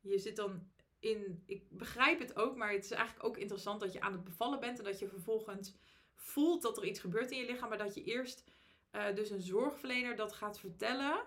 [0.00, 3.92] je zit dan in, ik begrijp het ook, maar het is eigenlijk ook interessant dat
[3.92, 5.74] je aan het bevallen bent en dat je vervolgens
[6.14, 8.44] voelt dat er iets gebeurt in je lichaam, maar dat je eerst
[8.92, 11.22] uh, dus een zorgverlener dat gaat vertellen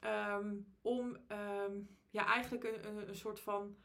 [0.00, 3.76] ehm, om um, ja, eigenlijk een, een, soort van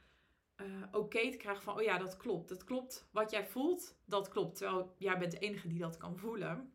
[0.61, 2.49] uh, oké te krijgen van, oh ja, dat klopt.
[2.49, 3.07] Dat klopt.
[3.11, 4.57] Wat jij voelt, dat klopt.
[4.57, 6.73] Terwijl jij bent de enige die dat kan voelen.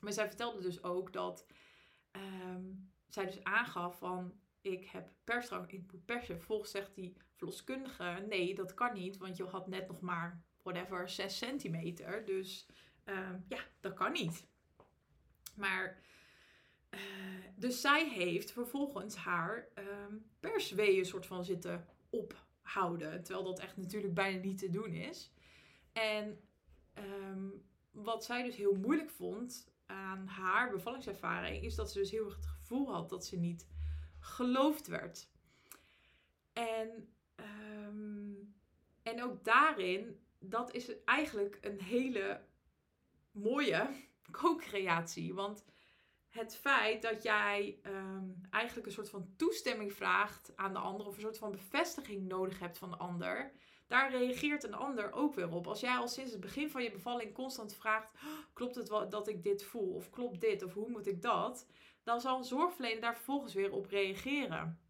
[0.00, 1.46] Maar zij vertelde dus ook dat
[3.08, 6.36] zij dus aangaf van, ik heb persdrang, ik moet persen.
[6.36, 11.08] Vervolgens zegt die verloskundige, nee, dat kan niet, want je had net nog maar, whatever,
[11.08, 12.24] 6 centimeter.
[12.24, 12.66] Dus
[13.04, 14.46] uh, ja, dat kan niet.
[15.54, 16.00] Maar,
[16.90, 17.00] uh,
[17.54, 23.22] dus zij heeft vervolgens haar um, persweeën soort van zitten ophouden.
[23.22, 25.32] Terwijl dat echt natuurlijk bijna niet te doen is.
[25.92, 26.40] En
[26.98, 32.24] um, wat zij dus heel moeilijk vond aan haar bevallingservaring, is dat ze dus heel
[32.24, 33.66] erg het gevoel had dat ze niet
[34.18, 35.28] geloofd werd.
[36.52, 38.54] En, um,
[39.02, 42.40] en ook daarin, dat is eigenlijk een hele
[43.30, 43.88] mooie
[44.40, 45.34] co-creatie.
[45.34, 45.64] Want
[46.28, 51.14] het feit dat jij um, eigenlijk een soort van toestemming vraagt aan de ander, of
[51.14, 53.52] een soort van bevestiging nodig hebt van de ander,
[53.86, 55.66] daar reageert een ander ook weer op.
[55.66, 59.08] Als jij al sinds het begin van je bevalling constant vraagt: oh, klopt het wel
[59.08, 59.94] dat ik dit voel?
[59.94, 60.62] Of klopt dit?
[60.62, 61.66] Of hoe moet ik dat?
[62.06, 64.80] Dan zal een zorgverlener daar vervolgens weer op reageren.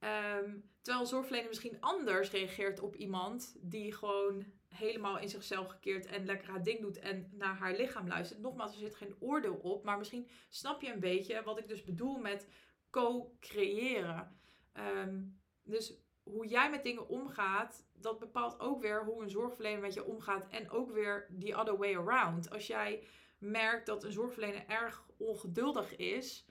[0.00, 6.06] Um, terwijl een zorgverlener misschien anders reageert op iemand die gewoon helemaal in zichzelf gekeerd
[6.06, 8.40] en lekker haar ding doet en naar haar lichaam luistert.
[8.40, 11.84] Nogmaals, er zit geen oordeel op, maar misschien snap je een beetje wat ik dus
[11.84, 12.48] bedoel met
[12.90, 14.38] co-creëren.
[14.74, 19.94] Um, dus hoe jij met dingen omgaat, dat bepaalt ook weer hoe een zorgverlener met
[19.94, 22.50] je omgaat en ook weer the other way around.
[22.50, 23.06] Als jij
[23.38, 26.44] merkt dat een zorgverlener erg ongeduldig is.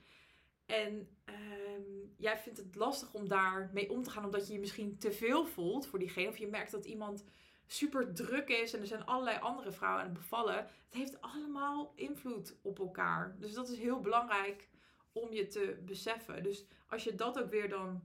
[0.66, 4.58] En um, jij vindt het lastig om daar mee om te gaan, omdat je je
[4.58, 6.28] misschien te veel voelt voor diegene.
[6.28, 7.24] Of je merkt dat iemand
[7.66, 10.56] super druk is en er zijn allerlei andere vrouwen aan het bevallen.
[10.56, 13.36] Het heeft allemaal invloed op elkaar.
[13.38, 14.68] Dus dat is heel belangrijk
[15.12, 16.42] om je te beseffen.
[16.42, 18.04] Dus als je dat ook weer dan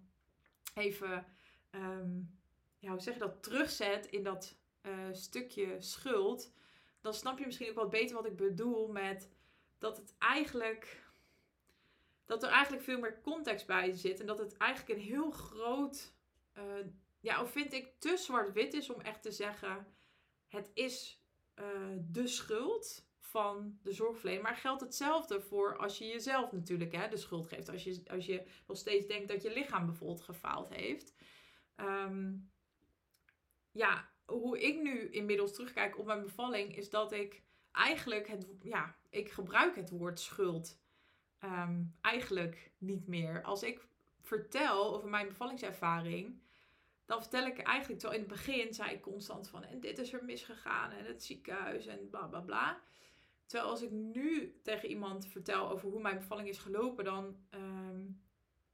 [0.73, 1.25] even,
[1.71, 2.39] um,
[2.79, 6.51] ja, zeg dat, terugzet in dat uh, stukje schuld
[7.01, 9.29] dan snap je misschien ook wat beter wat ik bedoel met
[9.81, 11.09] dat het eigenlijk.
[12.25, 14.19] Dat er eigenlijk veel meer context bij zit.
[14.19, 16.13] En dat het eigenlijk een heel groot.
[16.57, 16.63] Uh,
[17.19, 19.87] ja, of vind ik te zwart-wit is om echt te zeggen.
[20.47, 21.23] Het is
[21.55, 21.65] uh,
[21.97, 24.43] de schuld van de zorgverlener.
[24.43, 27.69] Maar geldt hetzelfde voor als je jezelf natuurlijk hè, de schuld geeft.
[27.69, 31.15] Als je, als je nog steeds denkt dat je lichaam bijvoorbeeld gefaald heeft.
[31.75, 32.51] Um,
[33.71, 38.95] ja, hoe ik nu inmiddels terugkijk op mijn bevalling, is dat ik eigenlijk het, ja,
[39.09, 40.79] ik gebruik het woord schuld
[41.43, 43.43] um, eigenlijk niet meer.
[43.43, 43.87] Als ik
[44.21, 46.41] vertel over mijn bevallingservaring,
[47.05, 50.13] dan vertel ik eigenlijk, terwijl in het begin zei ik constant van, en dit is
[50.13, 52.81] er misgegaan, en het ziekenhuis, en bla bla bla.
[53.45, 58.21] Terwijl als ik nu tegen iemand vertel over hoe mijn bevalling is gelopen, dan, um,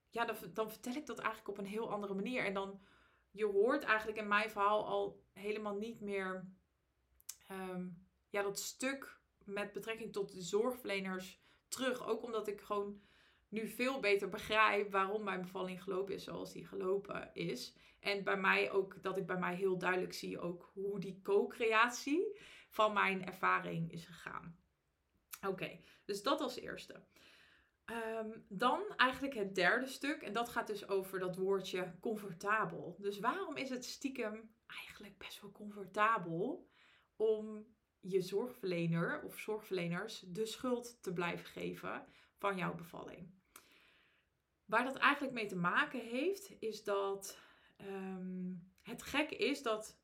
[0.10, 2.46] ja, dan, dan vertel ik dat eigenlijk op een heel andere manier.
[2.46, 2.80] En dan
[3.32, 6.46] je hoort eigenlijk in mijn verhaal al helemaal niet meer ehm,
[8.30, 12.08] ja, dat stuk met betrekking tot de zorgverleners terug.
[12.08, 13.02] Ook omdat ik gewoon
[13.48, 17.76] nu veel beter begrijp waarom mijn bevalling gelopen is zoals die gelopen is.
[18.00, 22.40] En bij mij ook dat ik bij mij heel duidelijk zie ook hoe die co-creatie
[22.70, 24.60] van mijn ervaring is gegaan.
[25.48, 27.04] Oké, dus dat als eerste.
[27.86, 30.22] Um, dan eigenlijk het derde stuk.
[30.22, 32.96] En dat gaat dus over dat woordje comfortabel.
[33.00, 36.68] Dus waarom is het stiekem eigenlijk best wel comfortabel
[37.16, 37.76] om
[38.08, 42.06] je zorgverlener of zorgverleners de schuld te blijven geven
[42.38, 43.30] van jouw bevalling?
[44.66, 47.38] Waar dat eigenlijk mee te maken heeft, is dat
[47.82, 50.00] um, het gek is dat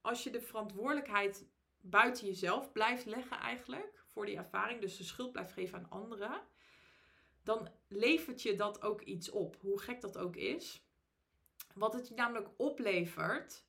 [0.00, 1.48] als je de verantwoordelijkheid
[1.80, 6.42] buiten jezelf blijft leggen eigenlijk voor die ervaring, dus de schuld blijft geven aan anderen,
[7.42, 9.56] dan levert je dat ook iets op.
[9.60, 10.86] Hoe gek dat ook is.
[11.74, 13.64] Wat het je namelijk oplevert,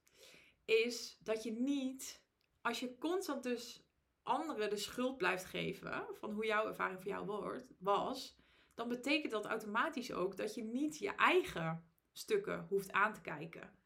[0.66, 2.24] is dat je niet,
[2.62, 3.84] als je constant dus
[4.24, 8.38] anderen de schuld blijft geven van hoe jouw ervaring voor jou wordt, was,
[8.76, 13.78] dan betekent dat automatisch ook dat je niet je eigen stukken hoeft aan te kijken.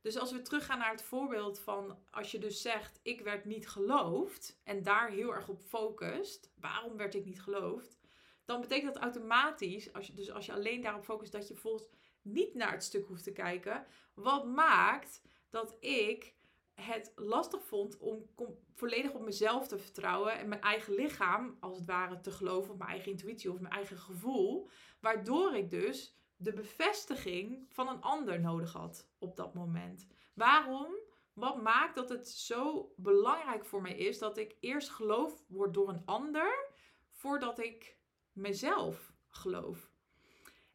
[0.00, 3.68] Dus als we teruggaan naar het voorbeeld van als je dus zegt ik werd niet
[3.68, 7.98] geloofd en daar heel erg op focust, waarom werd ik niet geloofd?
[8.44, 11.88] Dan betekent dat automatisch, als je, dus als je alleen daarop focust, dat je volgens
[12.22, 13.86] niet naar het stuk hoeft te kijken.
[14.14, 16.34] Wat maakt dat ik
[16.82, 18.30] het lastig vond om
[18.74, 22.78] volledig op mezelf te vertrouwen en mijn eigen lichaam, als het ware, te geloven, of
[22.78, 24.70] mijn eigen intuïtie of mijn eigen gevoel.
[25.00, 30.06] Waardoor ik dus de bevestiging van een ander nodig had op dat moment.
[30.34, 30.94] Waarom?
[31.32, 35.88] Wat maakt dat het zo belangrijk voor mij is dat ik eerst geloof word door
[35.88, 36.68] een ander
[37.10, 37.96] voordat ik
[38.32, 39.90] mezelf geloof?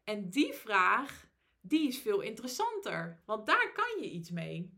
[0.04, 1.26] En die vraag,
[1.60, 4.77] die is veel interessanter, want daar kan je iets mee.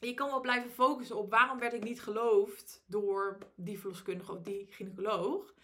[0.00, 4.42] Je kan wel blijven focussen op waarom werd ik niet geloofd door die verloskundige of
[4.42, 5.54] die gynaecoloog.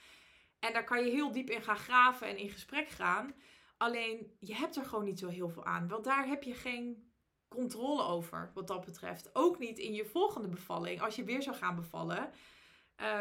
[0.59, 3.35] En daar kan je heel diep in gaan graven en in gesprek gaan.
[3.77, 5.88] Alleen je hebt er gewoon niet zo heel veel aan.
[5.88, 7.12] Want daar heb je geen
[7.49, 9.31] controle over wat dat betreft.
[9.33, 11.01] Ook niet in je volgende bevalling.
[11.01, 12.31] Als je weer zou gaan bevallen.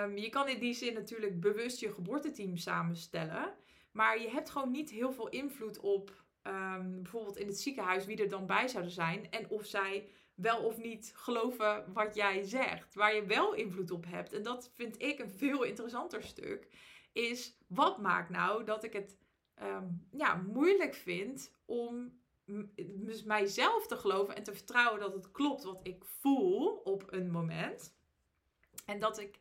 [0.04, 3.54] Um, je kan in die zin natuurlijk bewust je geboorteteam samenstellen.
[3.92, 8.18] Maar je hebt gewoon niet heel veel invloed op um, bijvoorbeeld in het ziekenhuis wie
[8.18, 9.32] er dan bij zouden zijn.
[9.32, 12.96] En of zij wel of niet geloven wat jij zegt.
[12.96, 14.34] Waar je wel invloed op hebt.
[14.34, 16.68] En dat vind ik een veel interessanter stuk.
[17.14, 19.18] Is wat maakt nou dat ik het
[19.56, 22.20] Ehm, ja, moeilijk vind om
[22.86, 27.32] dus mijzelf te geloven en te vertrouwen dat het klopt wat ik voel op een
[27.32, 27.96] moment.
[28.86, 29.40] En dat ik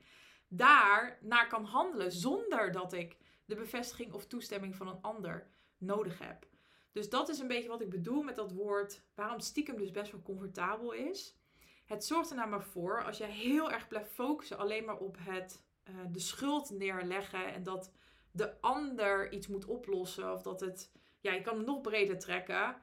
[0.49, 5.47] daar naar kan handelen zonder dat ik de bevestiging of toestemming van een ander
[5.79, 6.47] nodig heb.
[6.95, 10.13] Dus dat is een beetje wat ik bedoel met dat woord, waarom stiekem dus best
[10.13, 11.37] wel comfortabel is.
[11.85, 15.63] Het zorgt er namelijk voor, als je heel erg blijft focussen alleen maar op het,
[15.89, 17.93] uh, de schuld neerleggen en dat
[18.31, 20.33] de ander iets moet oplossen.
[20.33, 22.77] Of dat het, ja, je kan het nog breder trekken.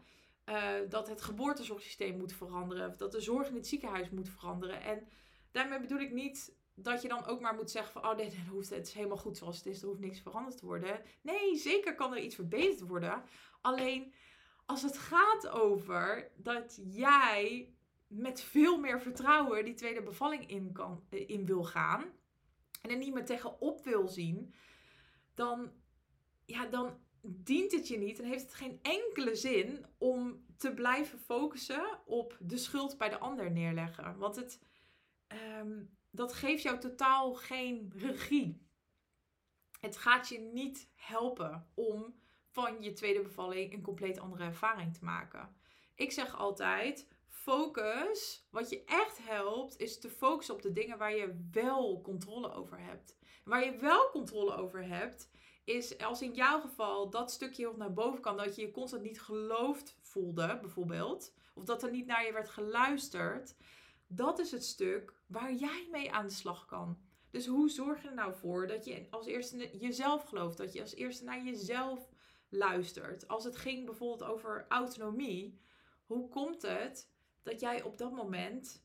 [0.45, 2.89] Uh, dat het geboortezorgsysteem moet veranderen.
[2.89, 4.82] Of dat de zorg in het ziekenhuis moet veranderen.
[4.82, 5.08] En
[5.52, 8.12] daarmee bedoel ik niet dat je dan ook maar moet zeggen van...
[8.12, 9.82] Oh, dit hoeft, het is helemaal goed zoals het is.
[9.82, 11.02] Er hoeft niks veranderd te worden.
[11.21, 13.24] Nee, zeker kan er iets verbeterd worden.
[13.62, 14.13] Alleen
[14.65, 17.74] als het gaat over dat jij
[18.08, 22.19] met veel meer vertrouwen die tweede bevalling in, kan, in wil gaan...
[22.82, 24.54] En er niet meer tegenop wil zien
[25.34, 25.71] dan,
[26.45, 31.19] ja, dan dient het je niet en heeft het geen enkele zin om te blijven
[31.19, 34.17] focussen op de schuld bij de ander neerleggen.
[34.17, 34.62] Want het,
[35.60, 38.69] um, dat geeft jou totaal geen regie.
[39.80, 42.20] Het gaat je niet helpen om
[42.51, 45.55] van je tweede bevalling een compleet andere ervaring te maken.
[45.95, 48.47] Ik zeg altijd: focus.
[48.49, 52.79] Wat je echt helpt, is te focussen op de dingen waar je wel controle over
[52.79, 53.17] hebt.
[53.43, 55.29] Waar je wel controle over hebt,
[55.63, 59.03] is als in jouw geval dat stukje heel naar boven kan, dat je je constant
[59.03, 63.55] niet geloofd voelde, bijvoorbeeld, of dat er niet naar je werd geluisterd,
[64.07, 66.97] dat is het stuk waar jij mee aan de slag kan.
[67.29, 70.81] Dus hoe zorg je er nou voor dat je als eerste jezelf gelooft, dat je
[70.81, 72.09] als eerste naar jezelf
[72.51, 73.27] luistert?
[73.27, 75.59] Als het ging bijvoorbeeld over autonomie,
[76.05, 77.09] hoe komt het
[77.43, 78.83] dat jij op dat moment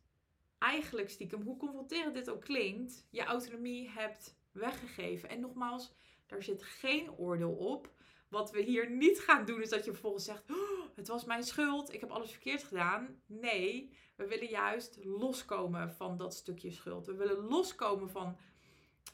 [0.59, 5.29] eigenlijk stiekem, hoe confronterend dit ook klinkt, je autonomie hebt weggegeven.
[5.29, 5.93] En nogmaals,
[6.27, 7.95] daar zit geen oordeel op.
[8.29, 11.43] Wat we hier niet gaan doen is dat je vervolgens zegt: oh, Het was mijn
[11.43, 13.23] schuld, ik heb alles verkeerd gedaan.
[13.27, 17.07] Nee, we willen juist loskomen van dat stukje schuld.
[17.07, 18.37] We willen loskomen van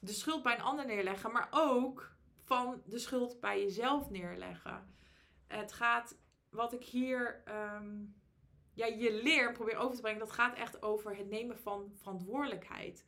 [0.00, 2.12] de schuld bij een ander neerleggen, maar ook
[2.42, 4.94] van de schuld bij jezelf neerleggen.
[5.46, 6.18] Het gaat,
[6.50, 8.04] wat ik hier ehm,
[8.74, 13.06] ja, je leer probeer over te brengen, dat gaat echt over het nemen van verantwoordelijkheid.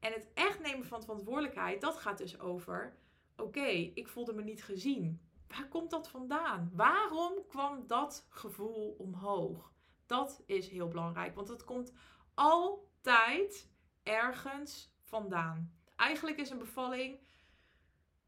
[0.00, 2.98] En het echt nemen van verantwoordelijkheid, dat gaat dus over:
[3.36, 5.20] oké, ik voelde me niet gezien.
[5.48, 6.70] Waar komt dat vandaan?
[6.74, 9.72] Waarom kwam dat gevoel omhoog?
[10.06, 11.92] Dat is heel belangrijk, want het komt
[12.34, 13.70] altijd
[14.02, 15.74] ergens vandaan.
[15.96, 17.18] Eigenlijk is een bevalling,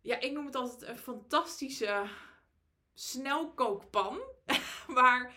[0.02, 2.08] ja, ik noem het altijd een fantastische
[2.94, 4.20] snelkookpan,
[4.86, 5.34] waar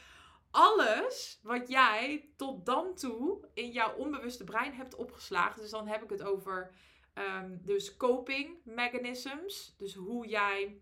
[0.51, 5.61] alles wat jij tot dan toe in jouw onbewuste brein hebt opgeslagen.
[5.61, 6.73] Dus dan heb ik het over
[7.13, 9.75] um, dus coping mechanisms.
[9.77, 10.81] Dus hoe jij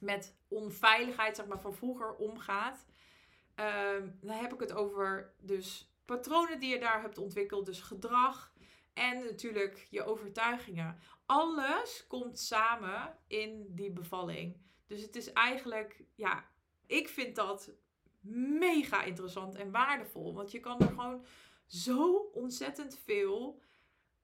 [0.00, 2.86] met onveiligheid zeg maar, van vroeger omgaat.
[3.56, 7.66] Um, dan heb ik het over dus patronen die je daar hebt ontwikkeld.
[7.66, 8.52] Dus gedrag
[8.92, 10.98] en natuurlijk je overtuigingen.
[11.26, 14.56] Alles komt samen in die bevalling.
[14.86, 16.44] Dus het is eigenlijk, ja,
[16.86, 17.72] ik vind dat
[18.58, 20.34] mega interessant en waardevol.
[20.34, 21.24] Want je kan er gewoon
[21.66, 23.60] zo ontzettend veel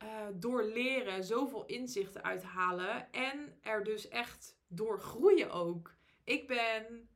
[0.02, 3.12] uh, door leren, zoveel inzichten uithalen.
[3.12, 5.94] En er dus echt door groeien ook.
[6.24, 7.08] Ik ben.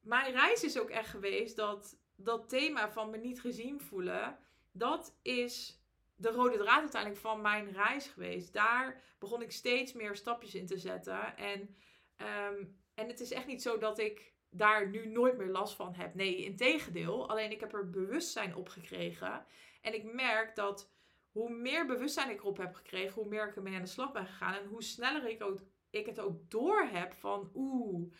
[0.00, 4.38] Mijn reis is ook echt geweest dat dat thema van me niet gezien voelen.
[4.72, 5.77] Dat is
[6.18, 8.52] de rode draad uiteindelijk van mijn reis geweest.
[8.52, 11.36] Daar begon ik steeds meer stapjes in te zetten.
[11.36, 11.76] En,
[12.16, 12.64] ehm,
[12.94, 16.14] en het is echt niet zo dat ik daar nu nooit meer last van heb.
[16.14, 17.28] Nee, in tegendeel.
[17.28, 19.46] Alleen ik heb er bewustzijn op gekregen.
[19.80, 20.92] En ik merk dat
[21.30, 24.26] hoe meer bewustzijn ik erop heb gekregen, hoe meer ik ermee aan de slag ben
[24.26, 24.54] gegaan.
[24.54, 25.60] En hoe sneller ik, ook,
[25.90, 28.12] ik het ook door heb van oeh,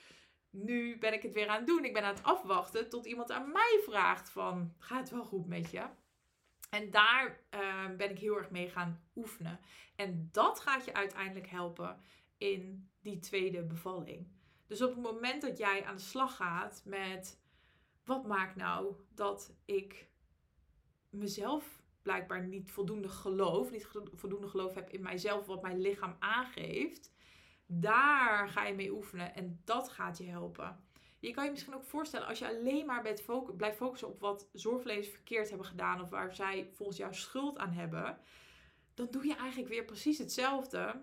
[0.51, 1.84] nu ben ik het weer aan het doen.
[1.84, 5.46] Ik ben aan het afwachten tot iemand aan mij vraagt van gaat het wel goed
[5.46, 5.86] met je?
[6.68, 9.60] En daar uh, ben ik heel erg mee gaan oefenen.
[9.96, 12.00] En dat gaat je uiteindelijk helpen
[12.36, 14.26] in die tweede bevalling.
[14.66, 17.40] Dus op het moment dat jij aan de slag gaat met
[18.04, 20.08] wat maakt nou dat ik
[21.10, 27.12] mezelf blijkbaar niet voldoende geloof, niet voldoende geloof heb in mijzelf, wat mijn lichaam aangeeft,
[27.66, 30.84] daar ga je mee oefenen en dat gaat je helpen.
[31.20, 33.00] Je kan je misschien ook voorstellen als je alleen maar
[33.56, 37.72] blijft focussen op wat zorgverleners verkeerd hebben gedaan of waar zij volgens jou schuld aan
[37.72, 38.18] hebben,
[38.94, 41.02] dan doe je eigenlijk weer precies hetzelfde.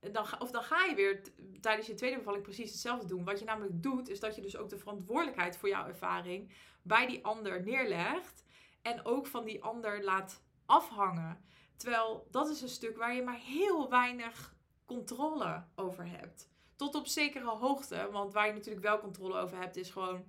[0.00, 1.22] Dan, of dan ga je weer
[1.60, 3.24] tijdens je tweede bevalling precies hetzelfde doen.
[3.24, 7.06] Wat je namelijk doet, is dat je dus ook de verantwoordelijkheid voor jouw ervaring bij
[7.06, 8.44] die ander neerlegt.
[8.82, 11.44] En ook van die ander laat afhangen.
[11.76, 16.49] Terwijl dat is een stuk waar je maar heel weinig controle over hebt.
[16.80, 18.08] Tot op zekere hoogte.
[18.10, 20.24] Want waar je natuurlijk wel controle over hebt, is gewoon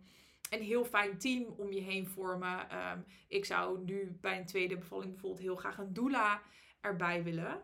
[0.50, 2.70] een heel fijn team om je heen vormen.
[2.70, 6.42] Ehm, ik zou nu bij een tweede bevalling bijvoorbeeld heel graag een doula
[6.82, 7.62] erbij willen.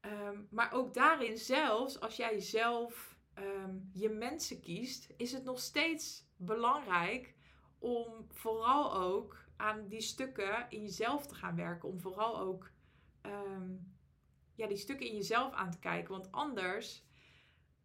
[0.00, 5.60] Ehm, maar ook daarin zelfs, als jij zelf ehm, je mensen kiest, is het nog
[5.60, 7.34] steeds belangrijk
[7.78, 11.88] om vooral ook aan die stukken in jezelf te gaan werken.
[11.88, 12.70] Om vooral ook
[14.54, 16.10] ja, die stukken in jezelf aan te kijken.
[16.10, 17.04] Want anders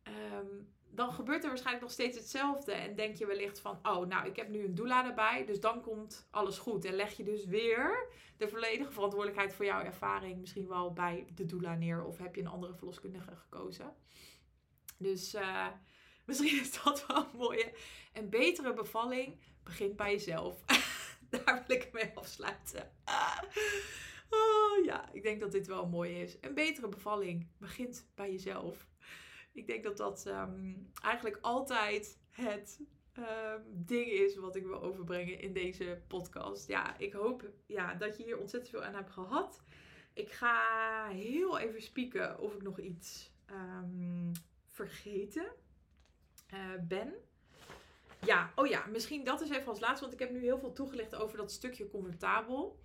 [0.07, 2.71] Ehm, dan gebeurt er waarschijnlijk nog steeds hetzelfde.
[2.71, 5.81] En denk je wellicht van, oh, nou, ik heb nu een doula erbij, dus dan
[5.81, 6.85] komt alles goed.
[6.85, 11.45] En leg je dus weer de volledige verantwoordelijkheid voor jouw ervaring misschien wel bij de
[11.45, 12.03] doula neer.
[12.03, 13.95] Of heb je een andere verloskundige gekozen.
[14.97, 15.67] Dus uh,
[16.25, 17.73] misschien is dat wel een mooie.
[18.13, 20.63] Een betere bevalling begint bij jezelf.
[21.29, 22.91] Daar wil ik mee afsluiten.
[24.29, 26.37] Oh ja, ik denk dat dit wel mooi is.
[26.41, 28.87] Een betere bevalling begint bij jezelf.
[29.57, 32.81] Ik denk dat dat ehm, eigenlijk altijd het
[33.17, 36.67] um, ding is wat ik wil overbrengen in deze podcast.
[36.67, 39.61] Ja, ik hoop ja, dat je hier ontzettend veel aan hebt gehad.
[40.13, 44.31] Ik ga heel even spieken of ik nog iets um,
[44.65, 45.47] vergeten
[46.53, 47.13] uh, ben.
[48.25, 50.73] Ja, oh ja, misschien dat is even als laatste, want ik heb nu heel veel
[50.73, 52.79] toegelicht over dat stukje comfortabel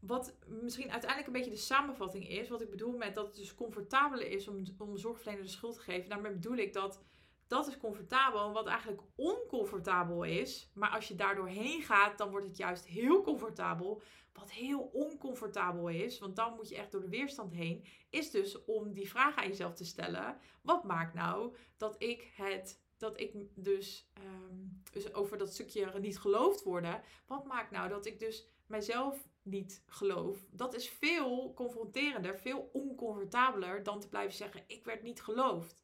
[0.00, 3.54] wat misschien uiteindelijk een beetje de samenvatting is, wat ik bedoel met dat het dus
[3.54, 6.08] comfortabeler is om, om zorgverlener de schuld te geven.
[6.08, 7.00] Daarmee bedoel ik dat
[7.46, 10.70] dat is comfortabel, wat eigenlijk oncomfortabel is.
[10.74, 14.02] Maar als je daardoor heen gaat, dan wordt het juist heel comfortabel.
[14.32, 18.64] Wat heel oncomfortabel is, want dan moet je echt door de weerstand heen, is dus
[18.64, 23.34] om die vraag aan jezelf te stellen: wat maakt nou dat ik het dat ik
[23.54, 28.48] dus, um, dus over dat stukje niet geloofd worden, wat maakt nou dat ik dus
[28.66, 30.38] mijzelf niet geloof.
[30.50, 35.82] Dat is veel confronterender, veel oncomfortabeler dan te blijven zeggen: ik werd niet geloofd.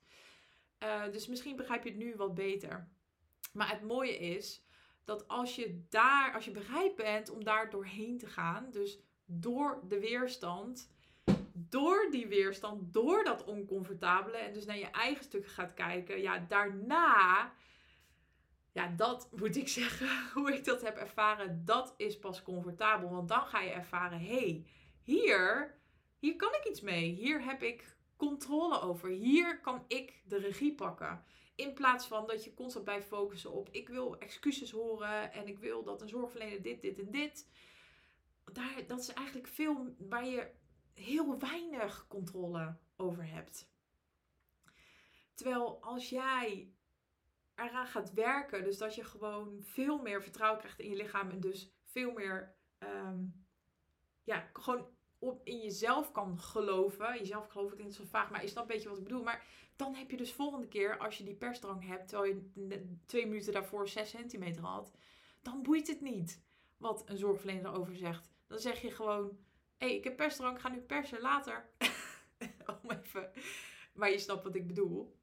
[0.82, 2.88] Uh, dus misschien begrijp je het nu wat beter.
[3.52, 4.64] Maar het mooie is
[5.04, 9.80] dat als je daar, als je bereid bent om daar doorheen te gaan, dus door
[9.88, 10.90] de weerstand,
[11.52, 16.38] door die weerstand, door dat oncomfortabele en dus naar je eigen stukken gaat kijken, ja,
[16.48, 17.52] daarna
[18.76, 23.10] ja, dat moet ik zeggen, hoe ik dat heb ervaren, dat is pas comfortabel.
[23.10, 24.66] Want dan ga je ervaren, hé, hey,
[25.02, 25.74] hier,
[26.18, 27.10] hier kan ik iets mee.
[27.10, 29.08] Hier heb ik controle over.
[29.08, 31.24] Hier kan ik de regie pakken.
[31.54, 35.58] In plaats van dat je constant blijft focussen op, ik wil excuses horen en ik
[35.58, 37.48] wil dat een zorgverlener dit, dit en dit.
[38.52, 40.50] Daar, dat is eigenlijk veel waar je
[40.94, 43.70] heel weinig controle over hebt.
[45.34, 46.75] Terwijl als jij
[47.56, 48.64] eraan gaat werken.
[48.64, 51.30] Dus dat je gewoon veel meer vertrouwen krijgt in je lichaam.
[51.30, 53.24] En dus veel meer, ehm,
[54.24, 54.86] ja, gewoon
[55.18, 57.18] op, in jezelf kan geloven.
[57.18, 59.22] Jezelf geloof ik niet zo vaag, maar je snapt een beetje wat ik bedoel.
[59.22, 59.44] Maar
[59.76, 63.52] dan heb je dus volgende keer, als je die persdrang hebt, terwijl je twee minuten
[63.52, 64.92] daarvoor 6 centimeter had,
[65.42, 66.44] dan boeit het niet
[66.76, 68.30] wat een zorgverlener over zegt.
[68.46, 69.38] Dan zeg je gewoon,
[69.76, 71.68] hé, hey, ik heb persdrang, ga nu persen later.
[72.88, 73.30] Even,
[73.94, 75.16] maar je snapt wat ik bedoel.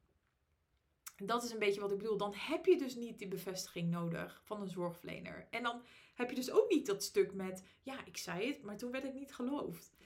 [1.26, 2.16] Dat is een beetje wat ik bedoel.
[2.16, 5.46] Dan heb je dus niet die bevestiging nodig van een zorgverlener.
[5.50, 5.82] En dan
[6.14, 9.04] heb je dus ook niet dat stuk met, ja, ik zei het, maar toen werd
[9.04, 9.96] ik niet geloofd.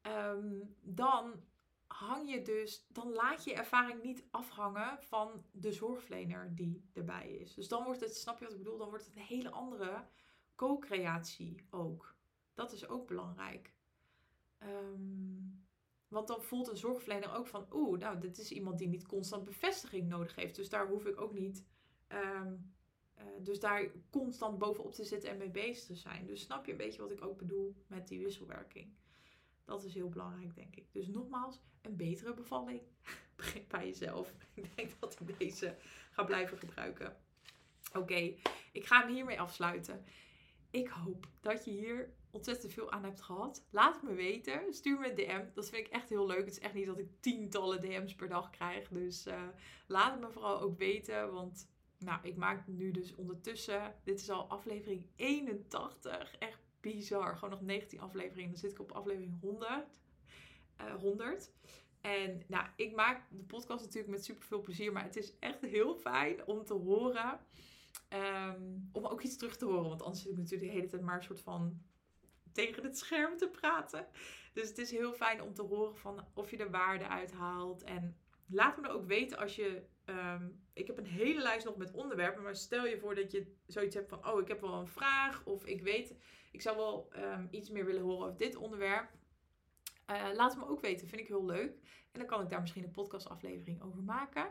[0.00, 1.42] Ehm, dan
[1.86, 7.54] hang je dus, dan laat je ervaring niet afhangen van de zorgverlener die erbij is.
[7.54, 8.78] Dus dan wordt het, snap je wat ik bedoel?
[8.78, 10.04] Dan wordt het een hele andere
[10.54, 12.14] co-creatie ook.
[12.54, 13.74] Dat is ook belangrijk.
[14.62, 15.65] Um,
[16.08, 19.44] want dan voelt een zorgverlener ook van, oeh, nou, dit is iemand die niet constant
[19.44, 20.56] bevestiging nodig heeft.
[20.56, 21.64] Dus daar hoef ik ook niet,
[22.06, 22.54] ehm,
[23.14, 26.26] eh, dus daar constant bovenop te zitten en mee bezig te zijn.
[26.26, 28.94] Dus snap je een beetje wat ik ook bedoel met die wisselwerking?
[29.64, 30.92] Dat is heel belangrijk, denk ik.
[30.92, 32.80] Dus nogmaals, een betere bevalling.
[33.36, 34.34] Begin bij jezelf.
[34.54, 35.76] Ik denk dat ik deze
[36.10, 37.16] ga blijven gebruiken.
[37.94, 38.34] Oké,
[38.72, 40.04] ik ga hem hiermee afsluiten.
[40.70, 43.66] Ik hoop dat je hier ontzettend veel aan hebt gehad.
[43.70, 44.74] Laat het me weten.
[44.74, 45.44] Stuur me een DM.
[45.54, 46.44] Dat vind ik echt heel leuk.
[46.44, 48.88] Het is echt niet dat ik tientallen DM's per dag krijg.
[48.88, 49.42] Dus uh,
[49.86, 51.32] laat het me vooral ook weten.
[51.32, 51.68] Want
[51.98, 53.94] nou, ik maak nu dus ondertussen.
[54.04, 56.36] Dit is al aflevering 81.
[56.38, 57.34] Echt bizar.
[57.34, 58.50] Gewoon nog 19 afleveringen.
[58.50, 60.00] Dan zit ik op aflevering 100.
[60.80, 61.52] Uh, 100.
[62.00, 64.92] En nou, ik maak de podcast natuurlijk met super veel plezier.
[64.92, 67.40] Maar het is echt heel fijn om te horen.
[68.08, 69.88] Um, om ook iets terug te horen.
[69.88, 71.82] Want anders zit ik natuurlijk de hele tijd maar een soort van
[72.56, 74.06] tegen het scherm te praten.
[74.52, 77.82] Dus het is heel fijn om te horen van of je er waarde uit haalt.
[77.82, 79.82] En laat me ook weten als je.
[80.04, 82.42] Ehm, ik heb een hele lijst nog met onderwerpen.
[82.42, 85.44] Maar stel je voor dat je zoiets hebt van: oh, ik heb wel een vraag.
[85.44, 86.14] Of ik weet,
[86.52, 89.10] ik zou wel um, iets meer willen horen over dit onderwerp.
[90.10, 91.72] Uh, laat het me ook weten, vind ik heel leuk.
[92.12, 94.50] En dan kan ik daar misschien een podcastaflevering over maken.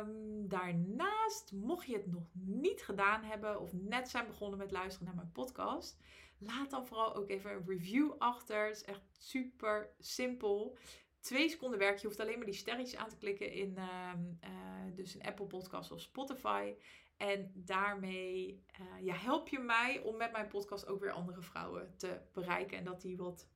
[0.00, 5.06] Um, daarnaast, mocht je het nog niet gedaan hebben of net zijn begonnen met luisteren
[5.06, 5.98] naar mijn podcast,
[6.38, 8.66] laat dan vooral ook even een review achter.
[8.66, 10.78] Het is echt super simpel.
[11.20, 11.98] Twee seconden werk.
[11.98, 14.12] Je hoeft alleen maar die sterretjes aan te klikken in uh,
[14.44, 16.74] uh, dus een Apple Podcast of Spotify.
[17.16, 21.94] En daarmee uh, ja, help je mij om met mijn podcast ook weer andere vrouwen
[21.96, 22.78] te bereiken.
[22.78, 23.48] En dat die wat,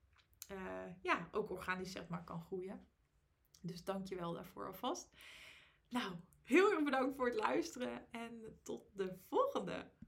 [0.52, 0.58] uh,
[1.00, 2.86] ja, ook organisch zeg maar kan groeien.
[3.60, 5.10] Dus dank je wel daarvoor alvast.
[5.88, 6.12] Nou,
[6.42, 9.92] heel erg bedankt voor het luisteren en tot de volgende.